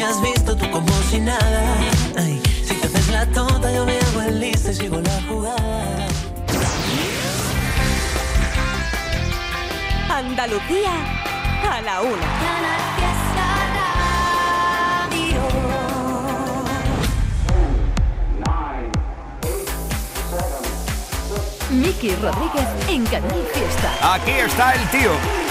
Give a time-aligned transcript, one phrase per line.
[0.00, 1.76] me has visto tú como si nada.
[2.64, 6.08] si te haces la tonta, yo me hago el listo y sigo la jugada.
[10.08, 10.92] Andalucía
[11.70, 12.28] a la una.
[21.70, 24.14] Miki Rodríguez en Canal Fiesta.
[24.14, 25.49] Aquí está el tío.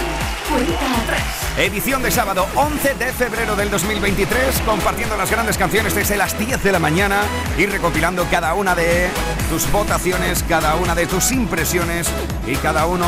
[1.58, 6.64] Edición de sábado 11 de febrero del 2023, compartiendo las grandes canciones desde las 10
[6.64, 7.22] de la mañana
[7.58, 9.10] y recopilando cada una de
[9.50, 12.08] tus votaciones, cada una de tus impresiones
[12.48, 13.06] y cada uno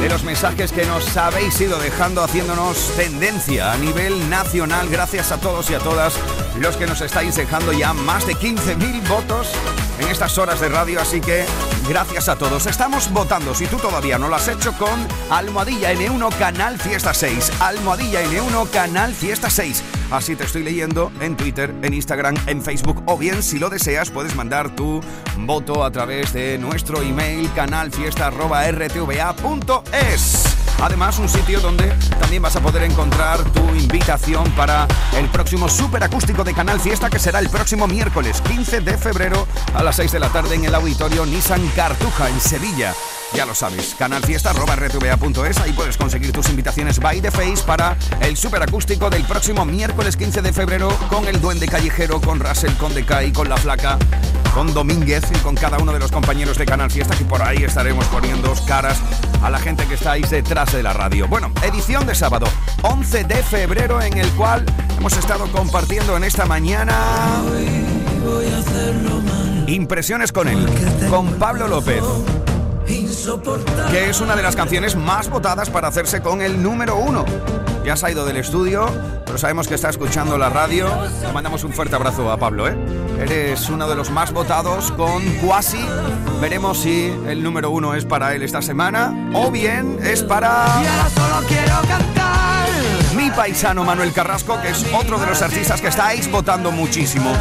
[0.00, 4.88] de los mensajes que nos habéis ido dejando haciéndonos tendencia a nivel nacional.
[4.88, 6.14] Gracias a todos y a todas
[6.58, 9.52] los que nos estáis dejando ya más de 15.000 votos
[9.98, 11.44] en estas horas de radio, así que
[11.88, 12.66] gracias a todos.
[12.66, 17.52] Estamos votando, si tú todavía no lo has hecho, con Almohadilla N1 Canal Fiesta 6.
[17.60, 19.82] Almohadilla N1 Canal Fiesta 6.
[20.10, 24.10] Así te estoy leyendo en Twitter, en Instagram, en Facebook o bien si lo deseas
[24.10, 25.00] puedes mandar tu
[25.38, 30.53] voto a través de nuestro email canalfiesta.rtva.es.
[30.82, 31.88] Además, un sitio donde
[32.20, 34.86] también vas a poder encontrar tu invitación para
[35.16, 39.46] el próximo super acústico de Canal Fiesta, que será el próximo miércoles 15 de febrero
[39.74, 42.94] a las 6 de la tarde en el auditorio Nissan Cartuja, en Sevilla.
[43.34, 48.62] Ya lo sabes, canalfiesta.rtva.es, ahí puedes conseguir tus invitaciones by the face para el super
[48.62, 53.32] acústico del próximo miércoles 15 de febrero con el Duende Callejero, con Russell, con Decay,
[53.32, 53.98] con La Flaca,
[54.54, 57.64] con Domínguez y con cada uno de los compañeros de Canal Fiesta, que por ahí
[57.64, 59.00] estaremos poniendo caras
[59.42, 61.26] a la gente que estáis detrás de la radio.
[61.26, 62.46] Bueno, edición de sábado
[62.82, 64.64] 11 de febrero en el cual
[64.96, 67.42] hemos estado compartiendo en esta mañana
[69.66, 70.68] impresiones con él,
[71.10, 72.04] con Pablo López
[73.90, 77.24] que es una de las canciones más votadas para hacerse con el número uno.
[77.84, 78.86] Ya se ha ido del estudio,
[79.26, 80.88] pero sabemos que está escuchando la radio.
[81.22, 82.76] Le mandamos un fuerte abrazo a Pablo, ¿eh?
[83.20, 85.84] Eres uno de los más votados con Quasi.
[86.40, 90.66] Veremos si el número uno es para él esta semana o bien es para.
[91.14, 92.68] solo quiero cantar.
[93.16, 97.32] Mi paisano Manuel Carrasco, que es otro de los artistas que estáis votando muchísimo.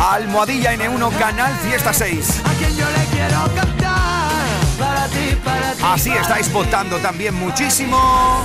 [0.00, 2.40] Almohadilla N1 Canal Fiesta 6.
[2.44, 4.30] A quien yo le quiero cantar.
[4.78, 5.82] Para ti, para ti.
[5.84, 8.42] Así estáis votando también muchísimo.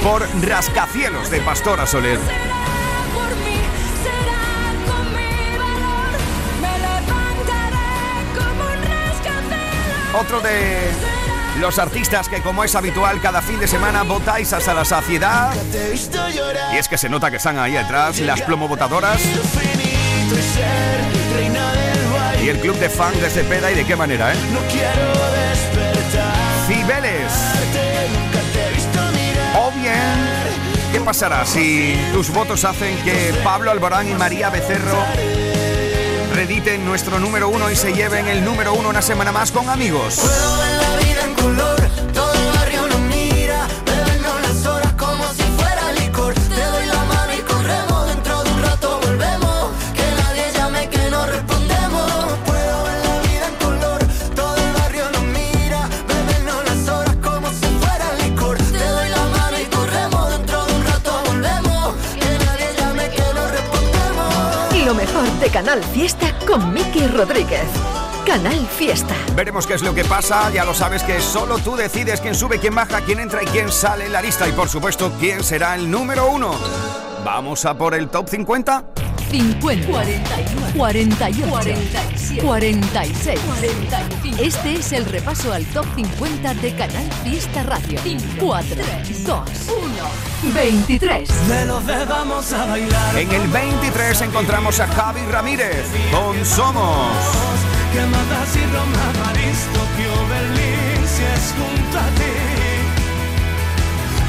[0.00, 2.20] Por Rascacielos de Pastora Soler.
[10.18, 11.15] Otro de
[11.58, 15.52] los artistas que como es habitual cada fin de semana votáis hasta la saciedad.
[16.72, 19.20] Y es que se nota que están ahí atrás las plomovotadoras.
[22.42, 24.36] Y el club de fans de Cepeda y de qué manera, ¿eh?
[26.68, 27.32] Cibeles.
[29.58, 35.04] O bien, ¿qué pasará si tus votos hacen que Pablo Alborán y María Becerro
[36.34, 40.20] rediten nuestro número uno y se lleven el número uno una semana más con amigos?
[65.56, 67.95] Canal Fiesta con Miki Rodríguez.
[68.26, 69.14] Canal Fiesta.
[69.36, 70.50] Veremos qué es lo que pasa.
[70.50, 73.70] Ya lo sabes que solo tú decides quién sube, quién baja, quién entra y quién
[73.70, 74.48] sale en la lista.
[74.48, 76.54] Y por supuesto, quién será el número uno.
[77.24, 78.84] Vamos a por el top 50.
[79.30, 84.42] 50, 41, 41, 47, 46, 45.
[84.42, 88.00] Este es el repaso al top 50 de Canal Fiesta Radio.
[88.38, 88.76] 4,
[89.24, 89.50] 2,
[90.42, 91.30] 1, 23.
[91.48, 93.18] Me los vamos a bailar.
[93.18, 97.65] En el 23 encontramos a Javi Ramírez con Somos.
[97.92, 102.34] Que matas y Roma, París, Tokio, Berlín, si es junto a ti.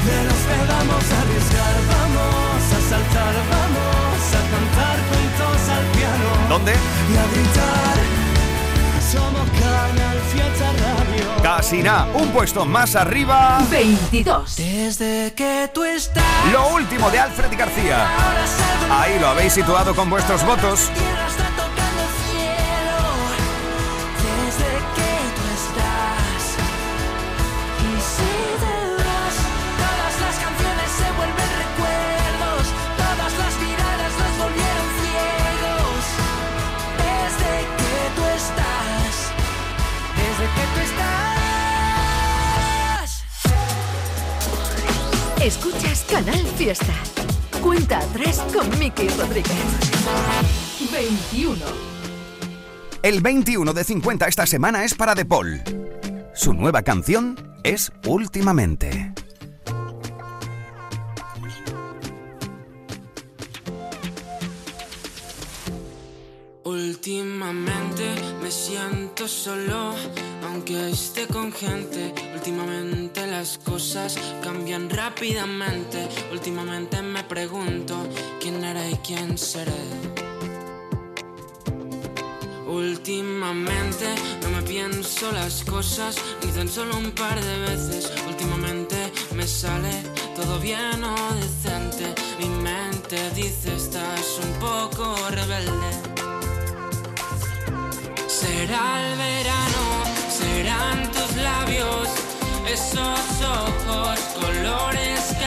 [0.06, 6.28] De los que vamos a arriesgar, vamos a saltar, vamos a cantar juntos al piano.
[6.48, 6.72] ¿Dónde?
[6.72, 7.96] Y a gritar,
[9.12, 11.42] somos Canal Fiesta Radio.
[11.42, 13.58] Casi nada, un puesto más arriba.
[13.70, 14.56] 22.
[14.56, 16.24] Desde que tú estás.
[16.52, 18.06] Lo último de Alfred García.
[18.90, 20.90] Ahí lo habéis situado con vuestros votos.
[46.10, 46.94] Canal Fiesta.
[47.62, 49.52] Cuenta 3 con Miki Rodríguez.
[50.90, 51.56] 21.
[53.02, 55.60] El 21 de 50 esta semana es para De Paul.
[56.34, 59.12] Su nueva canción es Últimamente.
[66.64, 67.87] Últimamente
[68.48, 69.92] me siento solo,
[70.42, 72.14] aunque esté con gente.
[72.34, 76.08] Últimamente las cosas cambian rápidamente.
[76.32, 77.94] Últimamente me pregunto
[78.40, 79.84] quién era y quién seré.
[82.66, 84.06] Últimamente
[84.42, 88.10] no me pienso las cosas ni tan solo un par de veces.
[88.28, 88.96] Últimamente
[89.36, 89.92] me sale
[90.34, 92.14] todo bien o decente.
[92.38, 96.07] Mi mente dice estás un poco rebelde.
[98.40, 102.08] Será el verano, serán tus labios,
[102.68, 105.37] esos ojos, colores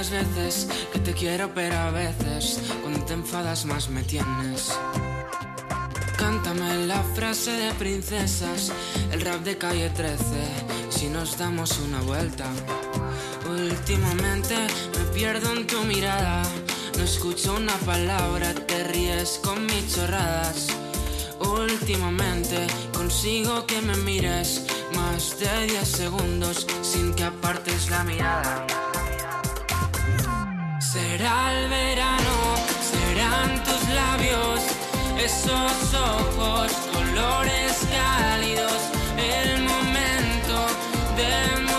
[0.00, 4.72] 1500 veces que te quiero, pero a veces cuando te enfadas más me tienes.
[6.16, 8.72] Cántame la frase de princesas,
[9.12, 10.22] el rap de calle 13,
[10.88, 12.46] si nos damos una vuelta.
[13.50, 14.56] Últimamente
[14.96, 16.42] me pierdo en tu mirada,
[16.96, 20.68] no escucho una palabra, te ríes con mis chorradas.
[21.40, 24.62] Últimamente consigo que me mires
[24.94, 28.89] más de 10 segundos sin que apartes la mirada.
[30.92, 34.60] Será el verano, serán tus labios,
[35.16, 40.66] esos ojos, colores cálidos, el momento
[41.16, 41.69] de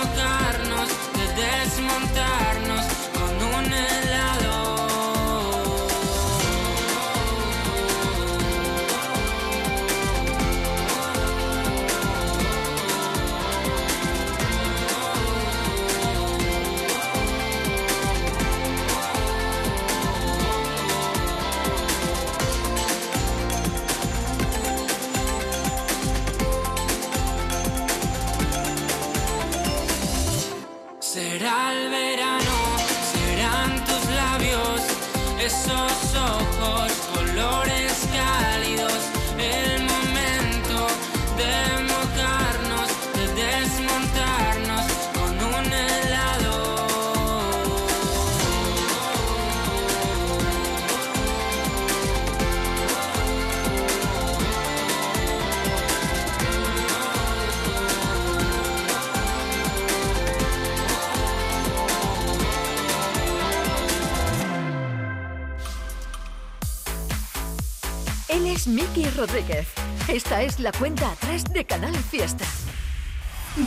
[70.08, 72.44] Esta es la cuenta atrás de Canal Fiesta.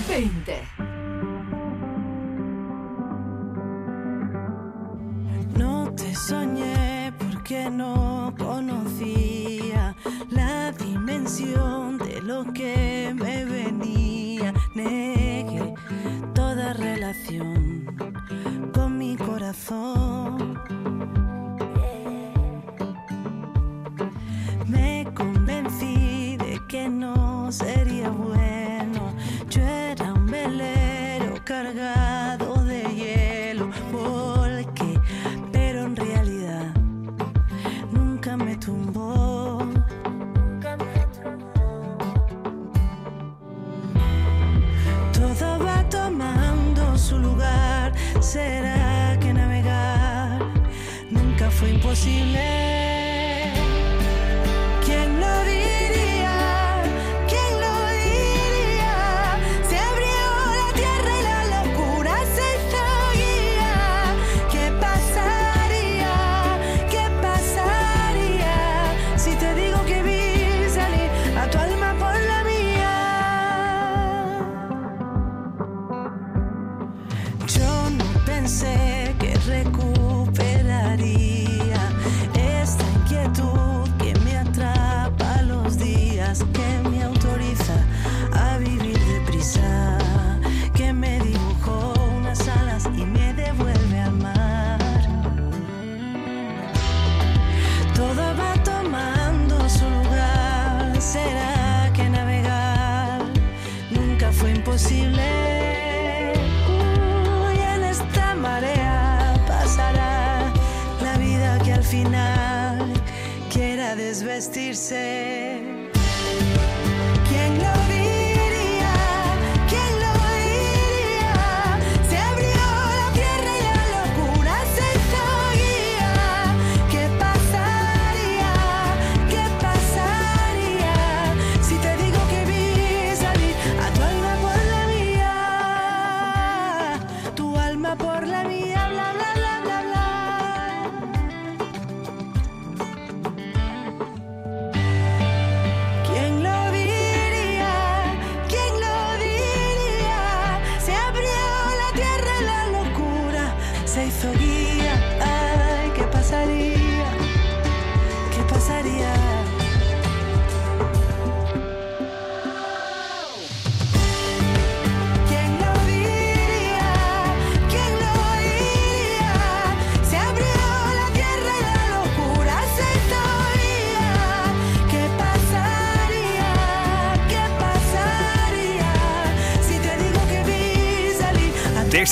[0.09, 0.61] 20.
[5.57, 9.95] No te soñé porque no conocía
[10.29, 14.53] la dimensión de lo que me venía.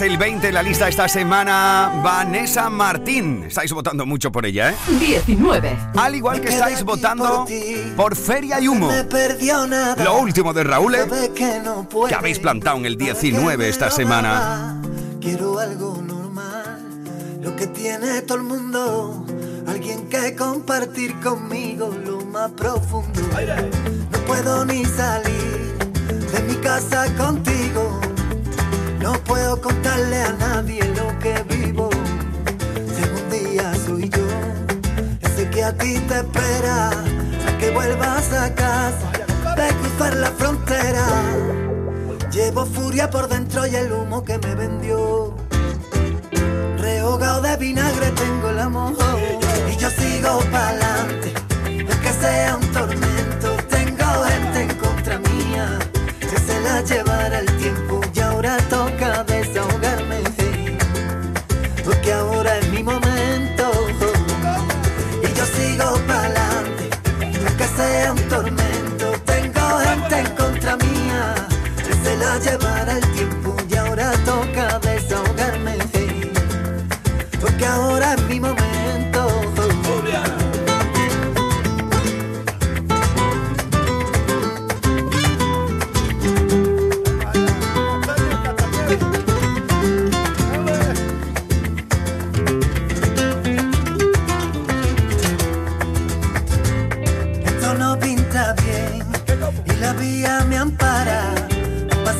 [0.02, 3.44] el 20 en la lista esta semana, Vanessa Martín.
[3.44, 4.74] Estáis votando mucho por ella, ¿eh?
[4.98, 5.78] 19.
[5.96, 7.46] Al igual que estáis votando
[7.96, 8.90] por, Feria y Humo.
[10.02, 11.06] Lo último de Raúl, ¿eh?
[11.34, 14.82] que habéis plantado en el 19 esta semana.
[15.20, 17.04] Quiero algo normal,
[17.40, 19.24] lo que tiene todo el mundo.
[19.68, 23.20] Alguien que compartir conmigo lo más profundo.
[24.10, 25.76] No puedo ni salir
[26.32, 27.91] de mi casa contigo
[29.02, 31.90] no puedo contarle a nadie lo que vivo.
[32.96, 34.26] Según día soy yo,
[35.20, 39.10] ese que a ti te espera, a que vuelvas a casa,
[39.56, 41.04] de cruzar la frontera.
[42.30, 45.34] Llevo furia por dentro y el humo que me vendió.
[46.78, 48.94] Rehogado de vinagre tengo el amor
[49.68, 51.34] y yo sigo pa'lante,
[51.66, 53.56] aunque sea un tormento.
[53.68, 55.78] Tengo gente en contra mía
[56.20, 57.11] que se la lleva.
[72.36, 72.71] acaba?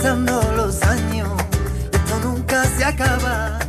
[0.02, 1.28] pasando los años,
[1.92, 3.61] esto nunca se acaba.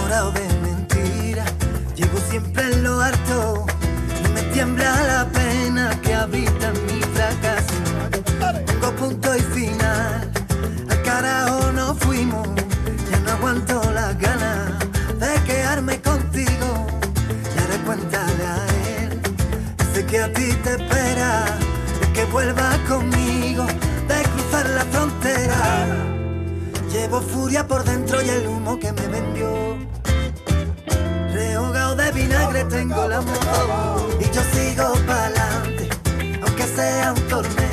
[0.00, 1.44] Morado de mentira,
[1.96, 3.45] llevo siempre en lo harto
[28.16, 29.76] soy el humo que me vendió.
[31.32, 35.88] Rehogado de vinagre tengo la moto y yo sigo pa'lante,
[36.42, 37.65] aunque sea un torneo.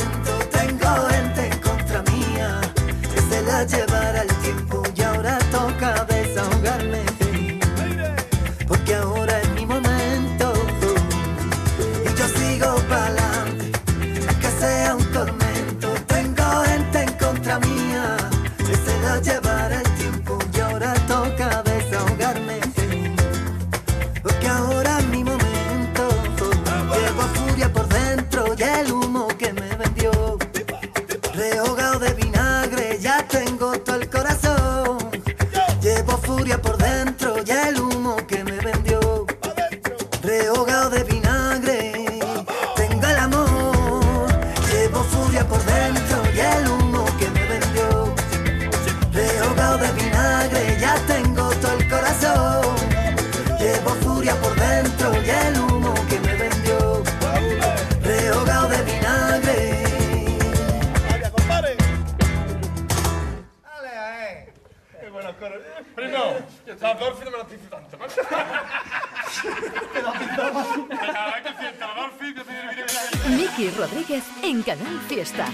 [73.29, 75.45] Miki Rodríguez en Canal Fiesta.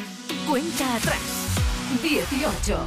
[0.47, 1.19] Cuenta atrás.
[2.01, 2.77] 18.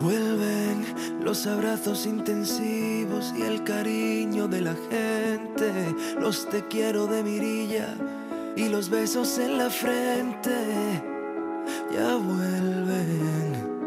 [0.00, 7.94] Vuelven los abrazos intensivos y el cariño de la gente, los te quiero de mirilla
[8.56, 11.02] y los besos en la frente.
[11.92, 13.77] Ya vuelven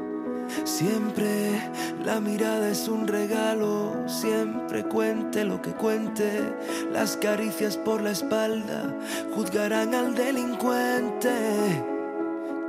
[0.64, 1.62] Siempre
[2.04, 6.54] la mirada es un regalo, siempre cuente lo que cuente.
[6.92, 8.96] Las caricias por la espalda
[9.34, 11.32] juzgarán al delincuente.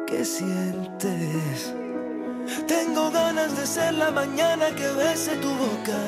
[0.06, 1.74] ¿Qué sientes?
[2.66, 5.98] Tengo ganas de ser la mañana que bese tu boca,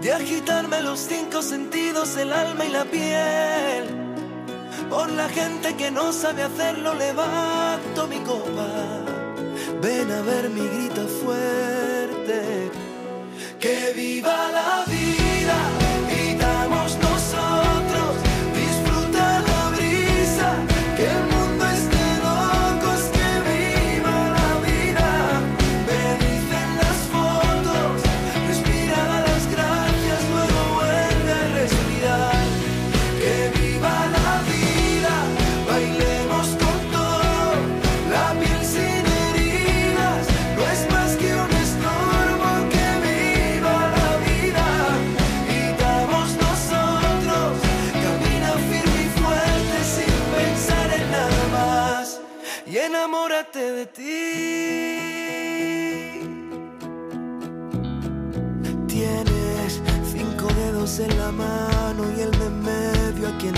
[0.00, 4.04] de agitarme los cinco sentidos, el alma y la piel.
[4.90, 9.03] Por la gente que no sabe hacerlo, levanto mi copa.
[9.84, 12.70] Ven a ver mi grita fuerte.
[13.60, 15.03] Que viva la vida,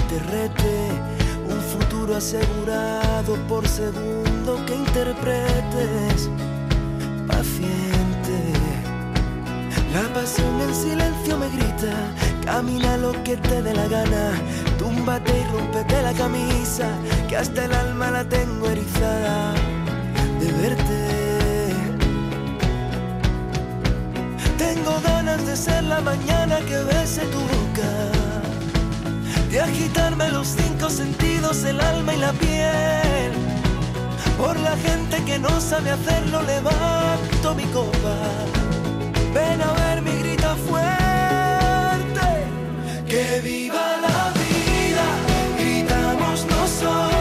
[0.08, 0.88] te.
[1.48, 6.28] Un futuro asegurado por segundo que interpretes.
[7.26, 8.36] Paciente.
[9.92, 11.94] La pasión en silencio me grita.
[12.44, 14.32] Camina lo que te dé la gana.
[14.78, 16.88] Túmbate y rompete la camisa.
[17.28, 19.54] Que hasta el alma la tengo erizada
[20.40, 21.16] de verte.
[24.58, 27.90] Tengo ganas de ser la mañana que bese tu boca,
[29.56, 33.32] de agitarme los cinco sentidos, el alma y la piel.
[34.36, 38.16] Por la gente que no sabe hacerlo, levanto mi copa.
[39.32, 42.28] Ven a ver mi grita fuerte,
[43.08, 45.06] que viva la vida,
[45.58, 47.15] gritamos nosotros.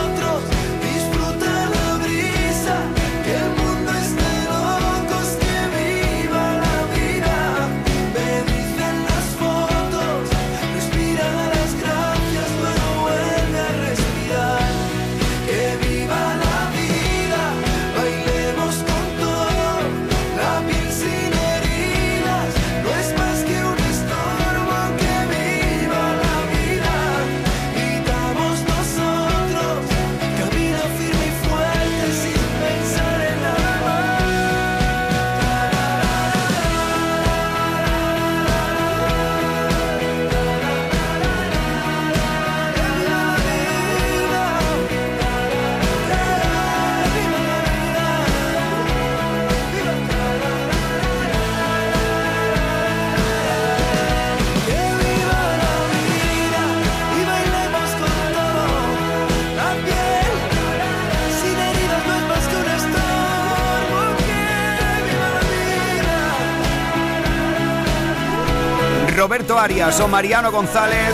[69.16, 71.14] Roberto Arias o Mariano González,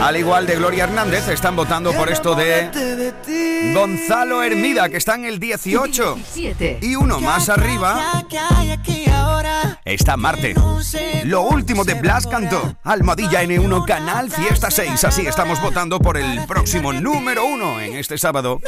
[0.00, 2.70] al igual de Gloria Hernández, están votando por esto de.
[3.74, 6.14] Gonzalo Hermida, que está en el 18.
[6.14, 6.78] 17.
[6.82, 8.24] Y uno más arriba
[9.84, 10.54] está Marte.
[11.24, 15.04] Lo último de Blas Cantó, Almohadilla N1, Canal Fiesta 6.
[15.04, 18.60] Así estamos votando por el próximo número uno en este sábado.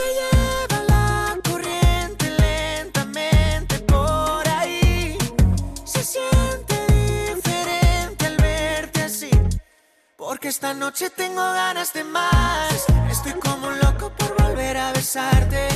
[10.49, 12.87] Porque esta noche tengo ganas de más.
[13.11, 15.69] Estoy como un loco por volver a besarte.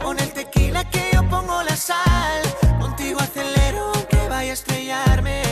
[0.00, 2.42] Con el tequila que yo pongo la sal.
[2.78, 5.42] Contigo acelero aunque vaya a estrellarme.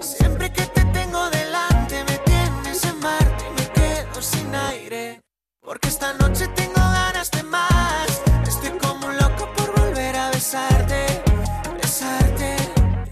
[0.00, 5.20] Siempre que te tengo delante me tienes en Marte y me quedo sin aire.
[5.60, 8.08] Porque esta noche tengo ganas de más.
[8.48, 11.22] Estoy como un loco por volver a besarte,
[11.80, 12.56] besarte.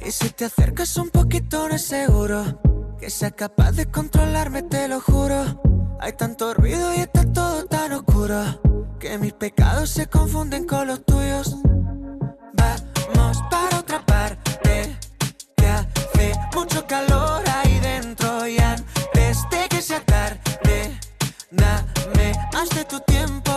[0.04, 2.73] Y si te acercas un poquito, no es seguro
[3.04, 5.60] que sea capaz de controlarme, te lo juro.
[6.00, 8.42] Hay tanto ruido y está todo tan oscuro
[8.98, 11.54] que mis pecados se confunden con los tuyos.
[13.14, 14.96] Vamos para otra parte,
[15.54, 20.98] que hace mucho calor ahí dentro y antes de que sea tarde,
[21.50, 23.52] dame más de tu tiempo.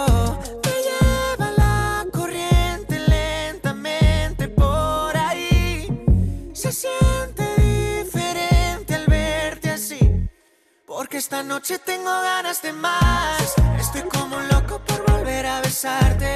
[11.07, 13.55] Porque esta noche tengo ganas de más.
[13.79, 16.35] Estoy como un loco por volver a besarte.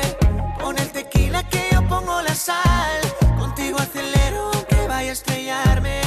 [0.62, 3.02] Pon el tequila que yo pongo la sal.
[3.38, 6.00] Contigo acelero aunque vaya a estrellarme.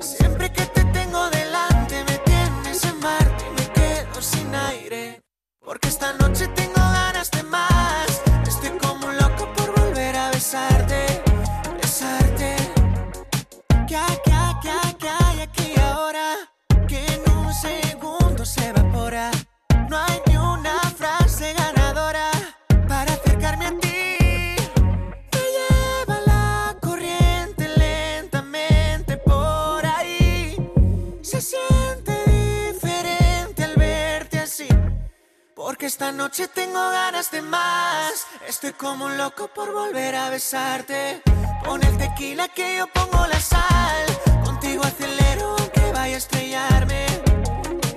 [0.00, 5.20] Siempre que te tengo delante me tienes en Marte y me quedo sin aire.
[5.62, 6.75] Porque esta noche tengo
[35.96, 38.26] esta noche tengo ganas de más.
[38.46, 41.22] Estoy como un loco por volver a besarte.
[41.64, 44.04] Pon el tequila que yo pongo la sal.
[44.44, 47.06] Contigo acelero aunque vaya a estrellarme.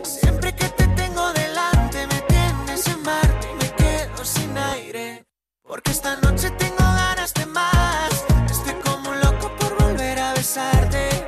[0.02, 5.26] Siempre que te tengo delante me tienes en Marte y me quedo sin aire.
[5.62, 8.12] Porque esta noche tengo ganas de más.
[8.50, 11.26] Estoy como un loco por volver a besarte,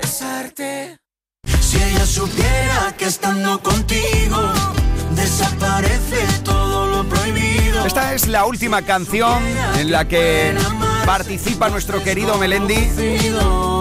[0.00, 0.96] besarte.
[1.60, 4.40] Si ella supiera que estando contigo
[5.16, 7.84] desaparece todo lo prohibido.
[7.86, 9.42] Esta es la última canción
[9.78, 10.54] en la que
[11.04, 12.74] participa nuestro querido Melendi,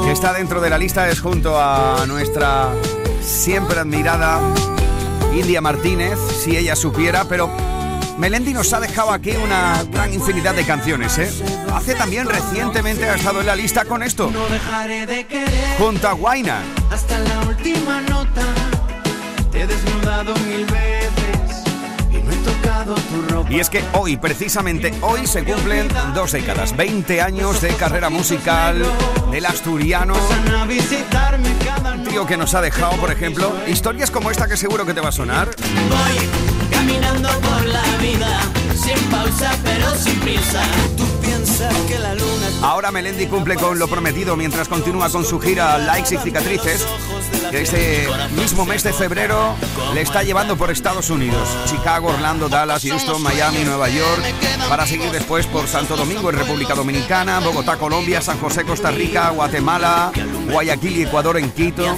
[0.06, 2.70] que está dentro de la lista, es junto a nuestra
[3.22, 4.40] siempre admirada
[5.34, 7.50] India Martínez, si ella supiera, pero
[8.18, 11.30] Melendi nos ha dejado aquí una gran infinidad de canciones, ¿eh?
[11.74, 16.08] Hace también recientemente ha estado en la lista con esto, No dejaré de querer junto
[16.08, 16.62] a Guaina.
[16.92, 18.65] hasta la última nota.
[19.56, 21.64] Te he desnudado mil veces
[22.12, 23.50] y no he tocado tu ropa.
[23.50, 28.84] Y es que hoy, precisamente hoy, se cumplen dos décadas, 20 años de carrera musical
[29.32, 30.14] del asturiano.
[32.10, 35.08] Tío que nos ha dejado, por ejemplo, historias como esta que seguro que te va
[35.08, 35.48] a sonar.
[35.48, 38.42] Voy caminando por la vida,
[38.76, 40.64] sin pausa pero sin prisa.
[40.98, 45.24] Tú piensas que la luna es Ahora Melendi cumple con lo prometido mientras continúa con
[45.24, 46.86] su gira Likes y Cicatrices,
[47.52, 49.56] que este mismo mes de febrero
[49.94, 54.24] le está llevando por Estados Unidos, Chicago, Orlando, Dallas, Houston, Miami, Nueva York,
[54.70, 59.30] para seguir después por Santo Domingo en República Dominicana, Bogotá, Colombia, San José, Costa Rica,
[59.30, 60.12] Guatemala,
[60.52, 61.96] Guayaquil y Ecuador en Quito.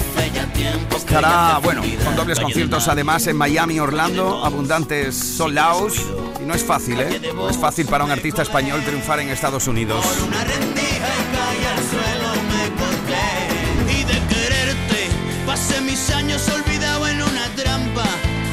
[0.96, 6.02] Estará, bueno, con dobles conciertos además en Miami, Orlando, abundantes sold outs.
[6.42, 7.22] Y no es fácil, ¿eh?
[7.34, 10.06] No es fácil para un artista español triunfar en Estados Unidos.
[15.58, 18.04] Pasé mis años olvidado en una trampa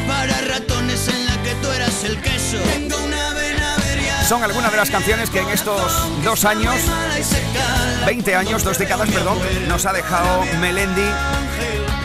[0.08, 2.56] para ratones en la que tú eras el queso.
[2.72, 5.92] Tengo una vena averiada, Son algunas de las canciones que en estos
[6.24, 8.06] dos años, mala y seca.
[8.06, 9.38] 20 años, dos décadas, perdón,
[9.68, 11.10] nos ha dejado Melendi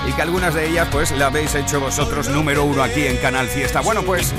[0.09, 3.47] y que algunas de ellas pues la habéis hecho vosotros número uno aquí en Canal
[3.47, 3.81] Fiesta.
[3.81, 4.33] Bueno, pues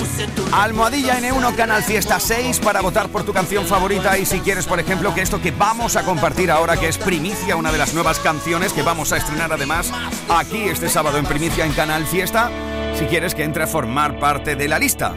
[0.51, 4.79] Almohadilla N1 Canal Fiesta 6 para votar por tu canción favorita y si quieres, por
[4.79, 8.19] ejemplo, que esto que vamos a compartir ahora, que es Primicia, una de las nuevas
[8.19, 9.91] canciones que vamos a estrenar además
[10.29, 12.51] aquí este sábado en Primicia en Canal Fiesta,
[12.97, 15.13] si quieres que entre a formar parte de la lista.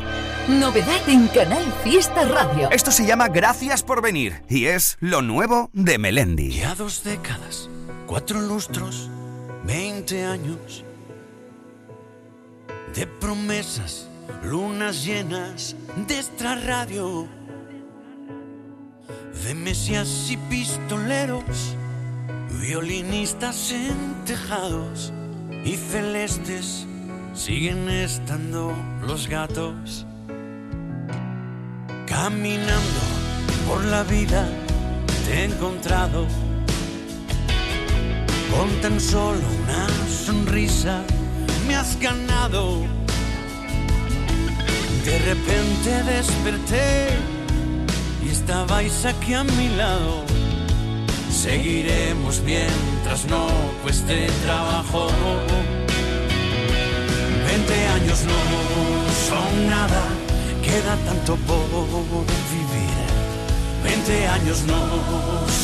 [0.49, 2.69] Novedad en Canal Fiesta Radio.
[2.71, 6.51] Esto se llama Gracias por venir y es lo nuevo de Melendi.
[6.51, 7.71] Ya dos décadas,
[8.07, 9.09] cuatro lustros,
[9.67, 10.85] 20 años
[12.95, 14.09] de promesas,
[14.43, 15.75] lunas llenas
[16.07, 17.27] de extra radio,
[19.43, 21.77] de mesías y pistoleros,
[22.61, 25.13] violinistas en tejados
[25.65, 26.87] y celestes
[27.33, 28.73] siguen estando
[29.07, 30.07] los gatos.
[32.07, 33.01] Caminando
[33.67, 34.47] por la vida
[35.27, 36.27] te he encontrado
[38.55, 41.03] con tan solo una sonrisa
[41.67, 42.83] me has ganado.
[45.05, 47.09] De repente desperté
[48.25, 50.25] y estabais aquí a mi lado.
[51.31, 53.47] Seguiremos mientras no
[53.83, 55.09] cueste trabajo.
[57.47, 58.41] Veinte años no
[59.29, 60.03] son nada,
[60.63, 61.67] queda tanto por
[62.51, 62.64] vivir.
[63.85, 64.81] Veinte años no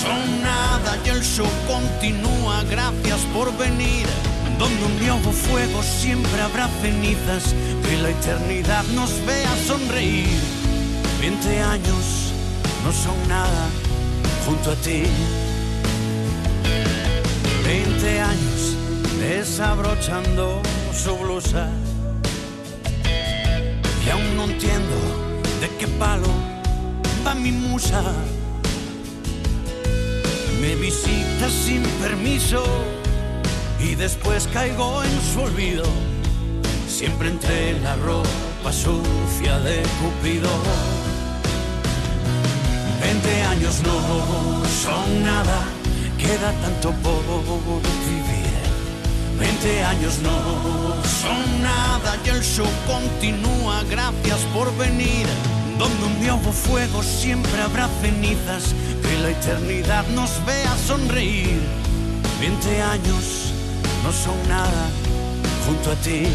[0.03, 2.63] son nada y el show continúa.
[2.71, 4.07] Gracias por venir.
[4.59, 7.55] Donde un nuevo fuego siempre habrá cenizas.
[7.83, 10.39] Que la eternidad nos vea sonreír.
[11.19, 12.33] Veinte años
[12.85, 13.69] no son nada
[14.47, 15.05] junto a ti.
[17.65, 18.77] Veinte años
[19.19, 20.61] desabrochando
[20.93, 21.69] su blusa.
[24.07, 24.97] Y aún no entiendo
[25.61, 26.50] de qué palo
[27.27, 28.03] va mi musa.
[30.61, 32.63] Me visita sin permiso
[33.79, 35.85] y después caigo en su olvido.
[36.89, 40.51] Siempre entre la ropa sucia de Cupido.
[43.01, 45.65] Veinte años no son nada,
[46.19, 47.23] queda tanto por
[48.09, 48.41] vivir.
[49.39, 50.37] Veinte años no
[51.21, 55.27] son nada y el show continúa, gracias por venir.
[55.81, 61.59] Donde nuevo fuego siempre habrá cenizas, que la eternidad nos vea sonreír.
[62.38, 63.55] Veinte años
[64.05, 64.90] no son nada
[65.66, 66.27] junto a ti.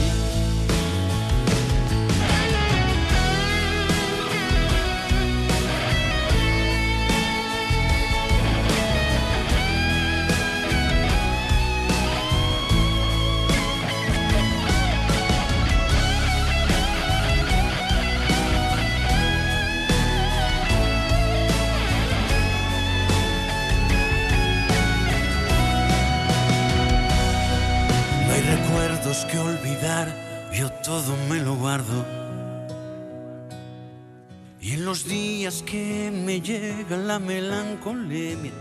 [29.24, 30.08] Que olvidar,
[30.54, 32.06] yo todo me lo guardo.
[34.60, 38.52] Y en los días que me llega la melancolía,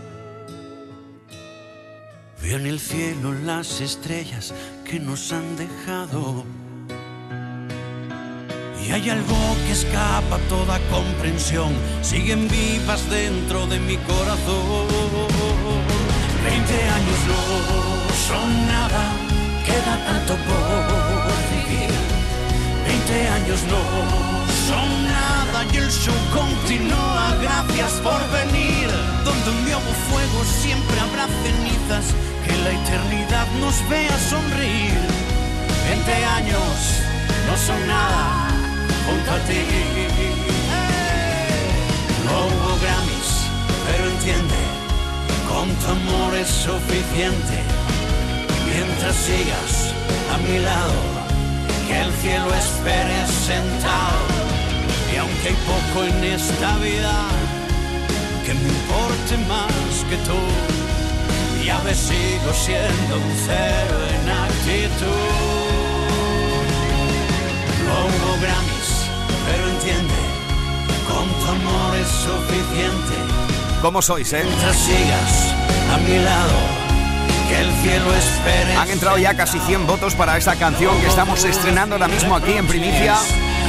[2.41, 4.53] veo en el cielo las estrellas
[4.85, 6.45] que nos han dejado.
[8.85, 14.87] Y hay algo que escapa a toda comprensión, siguen vivas dentro de mi corazón.
[16.45, 17.95] Veinte años no
[18.27, 19.24] son nada,
[19.65, 21.91] queda tanto por vivir.
[22.85, 23.81] Veinte años no
[24.67, 28.87] son nada y el show continúa, gracias por venir.
[29.23, 32.05] Donde un nuevo fuego siempre habrá cenizas,
[32.45, 34.99] que la eternidad nos vea sonreír.
[35.87, 37.01] Veinte años
[37.47, 38.49] no son nada
[39.05, 39.63] junto a ti.
[42.25, 43.31] No hubo Grammys,
[43.85, 44.61] pero entiende,
[45.47, 47.57] con tu amor es suficiente.
[48.75, 49.93] Mientras sigas
[50.33, 50.99] a mi lado,
[51.87, 54.25] que el cielo espere sentado.
[55.13, 57.13] Y aunque hay poco en esta vida
[58.45, 60.39] que me importe más que tú,
[61.65, 65.05] ya me sigo siendo un cero en actitud.
[67.85, 68.91] No hubo Grammys,
[69.47, 70.21] pero entiende,
[71.07, 73.15] con tu amor es suficiente.
[73.81, 74.43] ¿Cómo sois, eh?
[74.43, 75.53] Mientras sigas
[75.93, 76.84] a mi lado,
[77.47, 78.75] que el cielo espere.
[78.75, 82.53] Han entrado ya casi 100 votos para esta canción que estamos estrenando ahora mismo aquí
[82.53, 83.15] en primicia.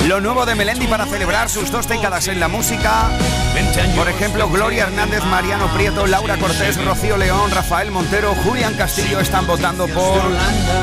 [0.06, 3.08] Lo nuevo de Melendi para celebrar sus dos décadas en la música.
[3.54, 8.74] 20 años Por ejemplo, Gloria Hernández, Mariano Prieto, Laura Cortés, Rocío León, Rafael Montero, Julián
[8.74, 10.22] Castillo están votando por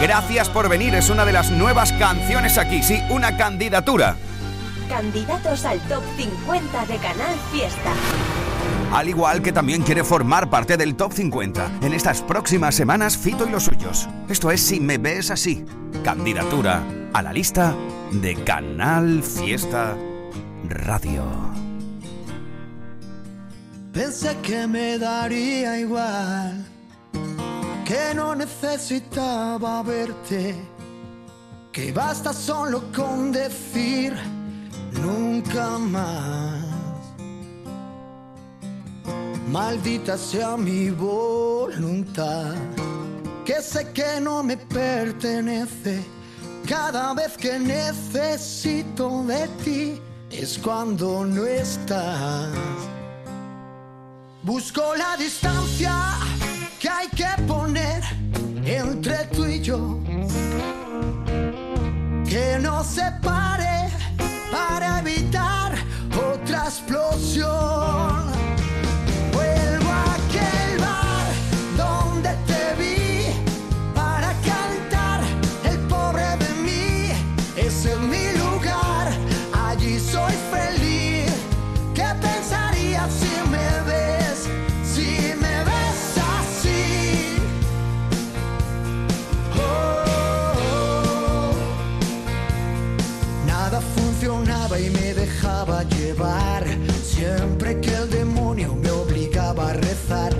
[0.02, 0.96] Gracias por venir.
[0.96, 2.84] Es una de las nuevas canciones aquí.
[2.84, 4.18] Sí, una candidatura.
[4.90, 7.94] Candidatos al top 50 de Canal Fiesta.
[8.94, 11.80] Al igual que también quiere formar parte del top 50.
[11.82, 14.08] En estas próximas semanas, Fito y los suyos.
[14.30, 15.66] Esto es Si me ves así.
[16.04, 17.76] Candidatura a la lista
[18.12, 19.98] de Canal Fiesta
[20.70, 21.24] Radio.
[23.92, 26.64] Pensé que me daría igual,
[27.86, 30.56] que no necesitaba verte,
[31.72, 34.14] que basta solo con decir
[35.02, 36.63] nunca más.
[39.48, 42.56] Maldita sea mi voluntad,
[43.46, 46.04] que sé que no me pertenece.
[46.68, 50.02] Cada vez que necesito de ti
[50.32, 52.50] es cuando no estás.
[54.44, 55.94] Busco la distancia
[56.80, 58.02] que hay que poner
[58.66, 60.00] entre tú y yo.
[62.28, 63.90] Que nos separe
[64.52, 65.76] para evitar
[66.16, 68.33] otra explosión.
[97.04, 100.34] Siempre que el demonio me obligaba a rezar,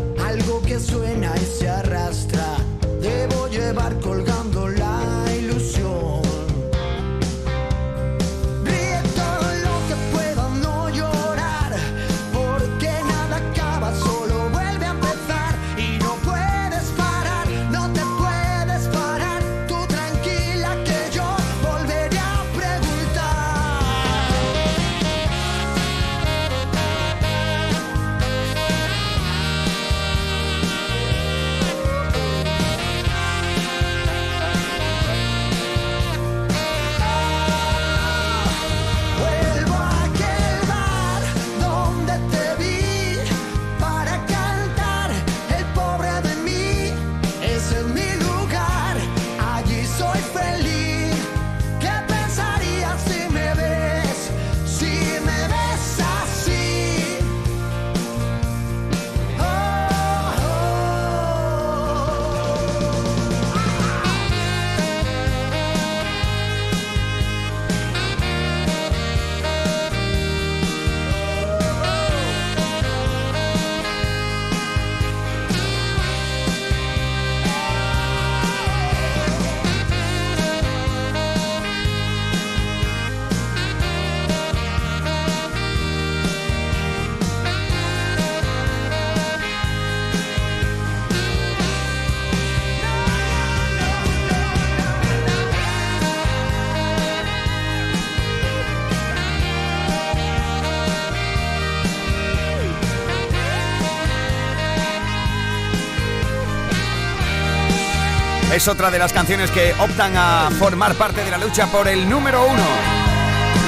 [108.64, 112.10] Es otra de las canciones que optan a formar parte de la lucha por el
[112.10, 112.64] número uno.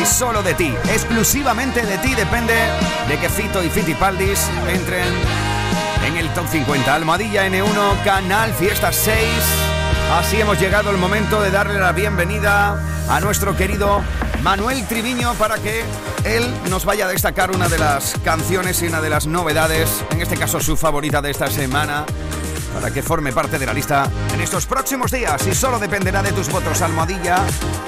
[0.01, 2.53] Y solo de ti, exclusivamente de ti depende
[3.10, 5.03] de que Fito y Fitipaldis entren
[6.08, 6.95] en el top 50.
[6.95, 9.17] Almohadilla N1, Canal Fiesta 6.
[10.17, 14.01] Así hemos llegado el momento de darle la bienvenida a nuestro querido
[14.43, 15.84] Manuel Triviño para que
[16.23, 20.21] él nos vaya a destacar una de las canciones y una de las novedades, en
[20.21, 22.05] este caso su favorita de esta semana,
[22.75, 26.33] para que forme parte de la lista en estos próximos días y solo dependerá de
[26.33, 26.81] tus votos.
[26.81, 27.38] Almohadilla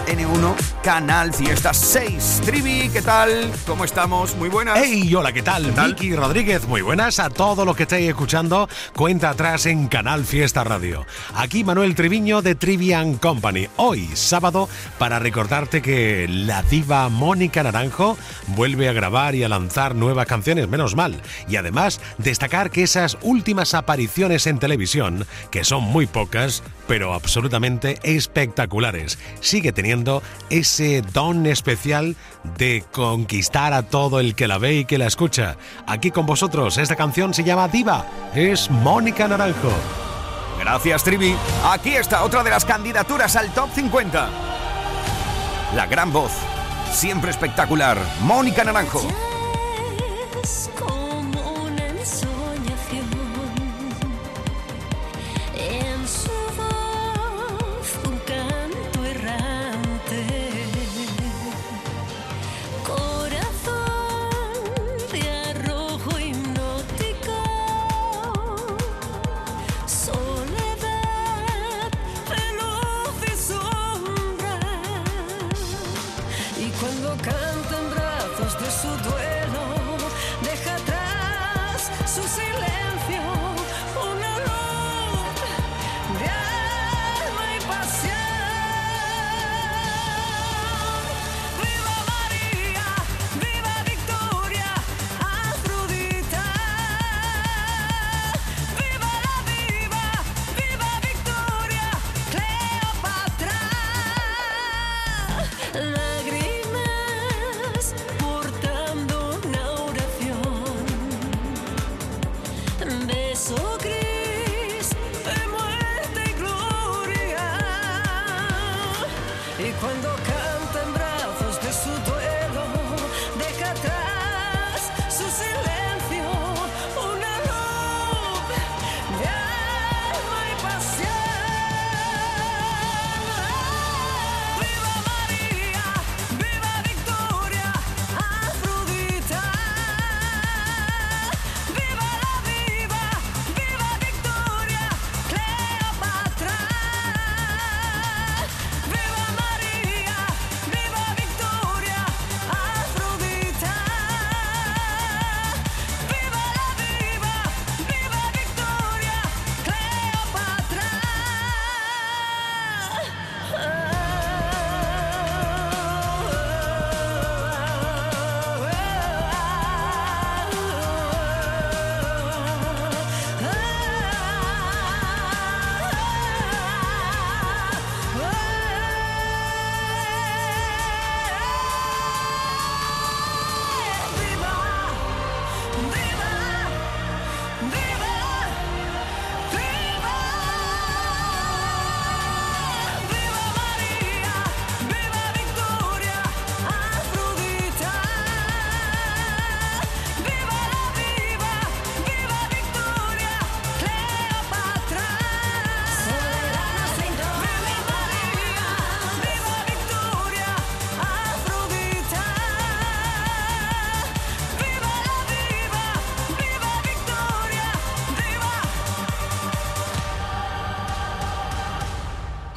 [0.08, 2.44] N1, Canal Fiesta 6.
[2.46, 3.52] Trivi, ¿qué tal?
[3.66, 4.34] ¿Cómo estamos?
[4.38, 4.80] Muy buenas.
[4.82, 5.74] Hey, hola, ¿qué tal?
[5.74, 8.70] Vicky Rodríguez, muy buenas a todo lo que estáis escuchando.
[8.96, 11.06] Cuenta atrás en Canal Fiesta Radio.
[11.36, 13.68] Aquí Manuel Triviño de Trivian Company.
[13.76, 18.18] Hoy, sábado, para recordarte que la diva Mónica Naranjo
[18.56, 21.22] vuelve a grabar y a lanzar nuevas canciones, menos mal.
[21.50, 24.77] Y además, destacar que esas últimas apariciones en televisión,
[25.52, 32.16] que son muy pocas, pero absolutamente espectaculares, sigue teniendo ese don especial
[32.58, 35.58] de conquistar a todo el que la ve y que la escucha.
[35.86, 39.72] Aquí con vosotros, esta canción se llama Diva, es Mónica Naranjo.
[40.60, 41.36] Gracias, Trivi.
[41.66, 44.30] Aquí está otra de las candidaturas al top 50.
[45.76, 46.32] La gran voz,
[46.92, 49.02] siempre espectacular, Mónica Naranjo.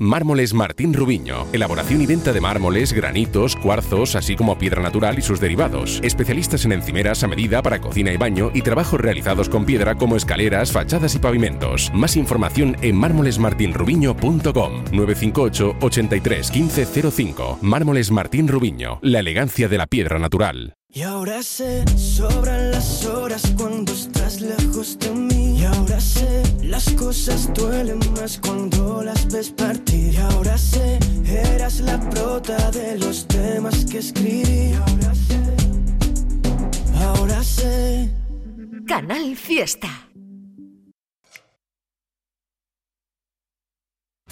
[0.00, 1.46] Mármoles Martín Rubiño.
[1.52, 6.00] Elaboración y venta de mármoles, granitos, cuarzos, así como piedra natural y sus derivados.
[6.02, 10.16] Especialistas en encimeras a medida para cocina y baño y trabajos realizados con piedra como
[10.16, 11.90] escaleras, fachadas y pavimentos.
[11.92, 17.58] Más información en mármolesmartinrubiño.com 958 83 1505.
[17.60, 19.00] Mármoles Martín Rubiño.
[19.02, 20.79] La elegancia de la piedra natural.
[20.92, 25.60] Y ahora sé, sobran las horas cuando estás lejos de mí.
[25.60, 30.14] Y ahora sé, las cosas duelen más cuando las ves partir.
[30.14, 34.70] Y ahora sé, eras la prota de los temas que escribí.
[34.70, 35.40] Y ahora sé,
[36.98, 38.10] ahora sé.
[38.84, 40.09] Canal Fiesta.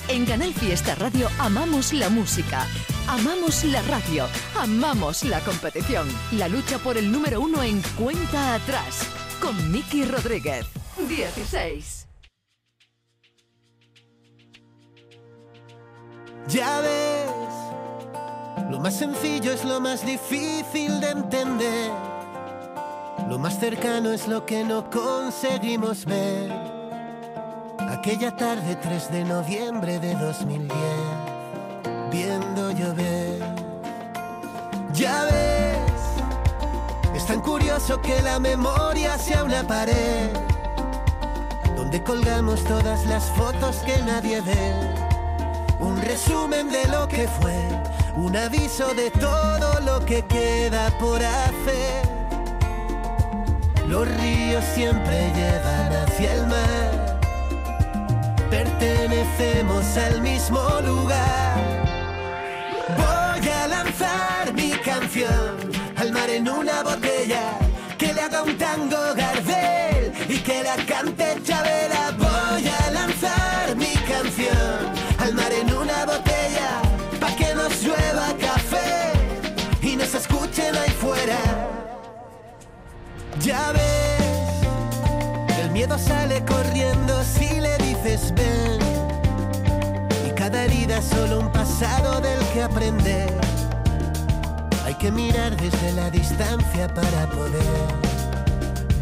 [0.08, 2.66] En Canal Fiesta Radio amamos la música,
[3.06, 4.24] amamos la radio,
[4.58, 6.08] amamos la competición.
[6.32, 9.02] La lucha por el número uno en cuenta atrás
[9.38, 10.66] con Miki Rodríguez.
[11.06, 12.06] 16.
[16.48, 17.30] Ya ves,
[18.70, 21.90] lo más sencillo es lo más difícil de entender.
[23.28, 26.77] Lo más cercano es lo que no conseguimos ver.
[27.90, 30.72] Aquella tarde 3 de noviembre de 2010,
[32.10, 33.42] viendo llover.
[34.92, 35.78] Ya ves,
[37.14, 40.30] es tan curioso que la memoria sea una pared
[41.76, 44.74] donde colgamos todas las fotos que nadie ve.
[45.80, 47.56] Un resumen de lo que fue,
[48.16, 52.02] un aviso de todo lo que queda por hacer.
[53.86, 56.87] Los ríos siempre llevan hacia el mar,
[58.50, 61.56] pertenecemos al mismo lugar.
[62.96, 65.56] Voy a lanzar mi canción
[65.96, 67.58] al mar en una botella,
[67.98, 72.12] que le haga un tango Gardel y que la cante Chabela.
[72.16, 76.80] Voy a lanzar mi canción al mar en una botella,
[77.20, 79.12] pa' que nos llueva café
[79.82, 81.38] y nos escuchen ahí fuera.
[83.40, 88.78] Ya ves, el miedo sale corriendo si le dices ven.
[90.26, 93.32] Y cada herida es solo un pasado del que aprender.
[94.84, 97.88] Hay que mirar desde la distancia para poder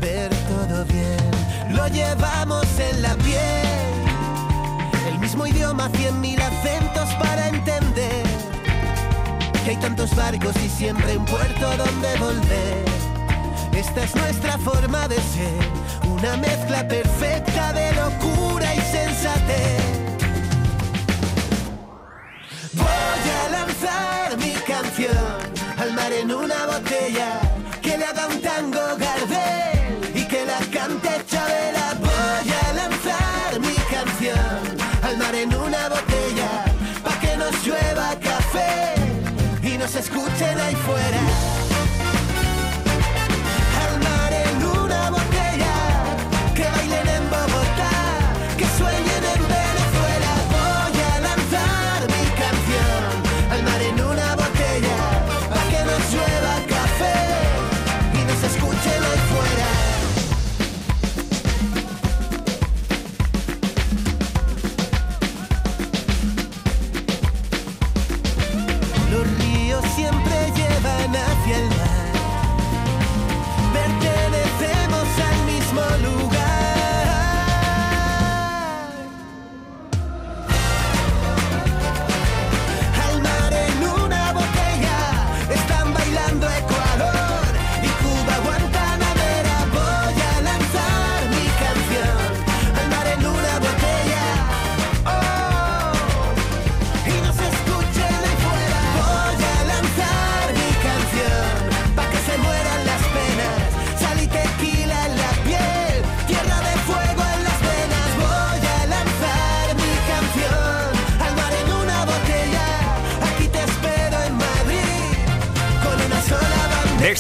[0.01, 1.75] ver todo bien.
[1.75, 3.67] Lo llevamos en la piel.
[5.09, 8.27] El mismo idioma, cien mil acentos para entender.
[9.65, 12.96] Que hay tantos barcos y siempre un puerto donde volver.
[13.77, 19.83] Esta es nuestra forma de ser, una mezcla perfecta de locura y sensatez.
[22.73, 25.37] Voy a lanzar mi canción
[25.77, 27.39] al mar en una botella,
[27.83, 31.99] que le haga un tango Gardel y que la cante Chabela.
[32.01, 34.59] Voy a lanzar mi canción
[35.03, 36.65] al mar en una botella,
[37.05, 38.95] pa' que nos llueva café
[39.63, 41.56] y nos escuchen ahí fuera.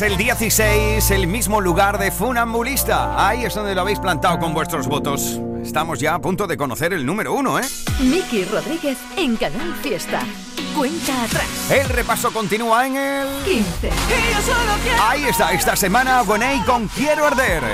[0.07, 3.29] El 16, el mismo lugar de Funambulista.
[3.29, 5.41] Ahí es donde lo habéis plantado con vuestros votos.
[5.61, 7.65] Estamos ya a punto de conocer el número uno, ¿eh?
[7.99, 10.21] Miki Rodríguez en Canal Fiesta.
[10.77, 11.71] Cuenta atrás.
[11.73, 13.91] El repaso continúa en el 15.
[15.09, 17.65] Ahí está, esta semana Gonei con Quiero Arder.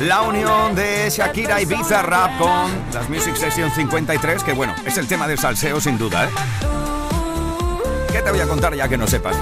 [0.00, 5.06] La unión de Shakira y Bizarrap con las Music Session 53, que bueno, es el
[5.06, 6.30] tema del salseo sin duda, ¿eh?
[8.10, 9.36] ¿Qué te voy a contar ya que no sepas?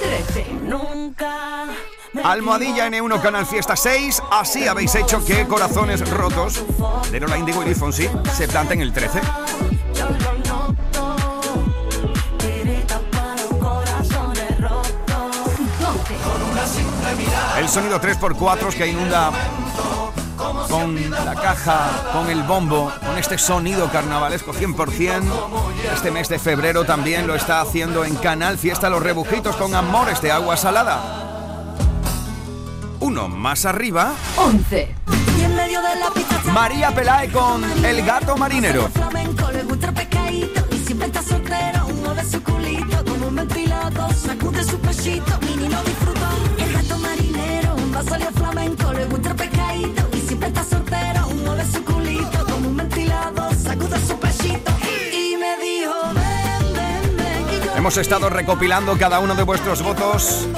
[0.00, 0.46] 13.
[0.62, 1.66] nunca.
[2.14, 4.22] me Almohadilla N1 Canal Fiesta 6.
[4.30, 6.64] Así habéis hecho que Corazones Rotos
[7.10, 9.20] de Lola Indigo y Fonsi se planten el 13.
[17.68, 19.30] El sonido 3x4 que inunda
[20.70, 25.22] con la caja, con el bombo, con este sonido carnavalesco 100%.
[25.92, 30.22] Este mes de febrero también lo está haciendo en Canal Fiesta Los Rebujitos con Amores
[30.22, 31.76] de Agua Salada.
[33.00, 34.94] Uno más arriba, 11.
[35.38, 38.88] Y en medio de la pista está María Pelae con El Gato Marinero.
[38.88, 40.68] flamenco, le gusta el pescadito
[57.78, 60.48] Hemos estado recopilando cada uno de vuestros votos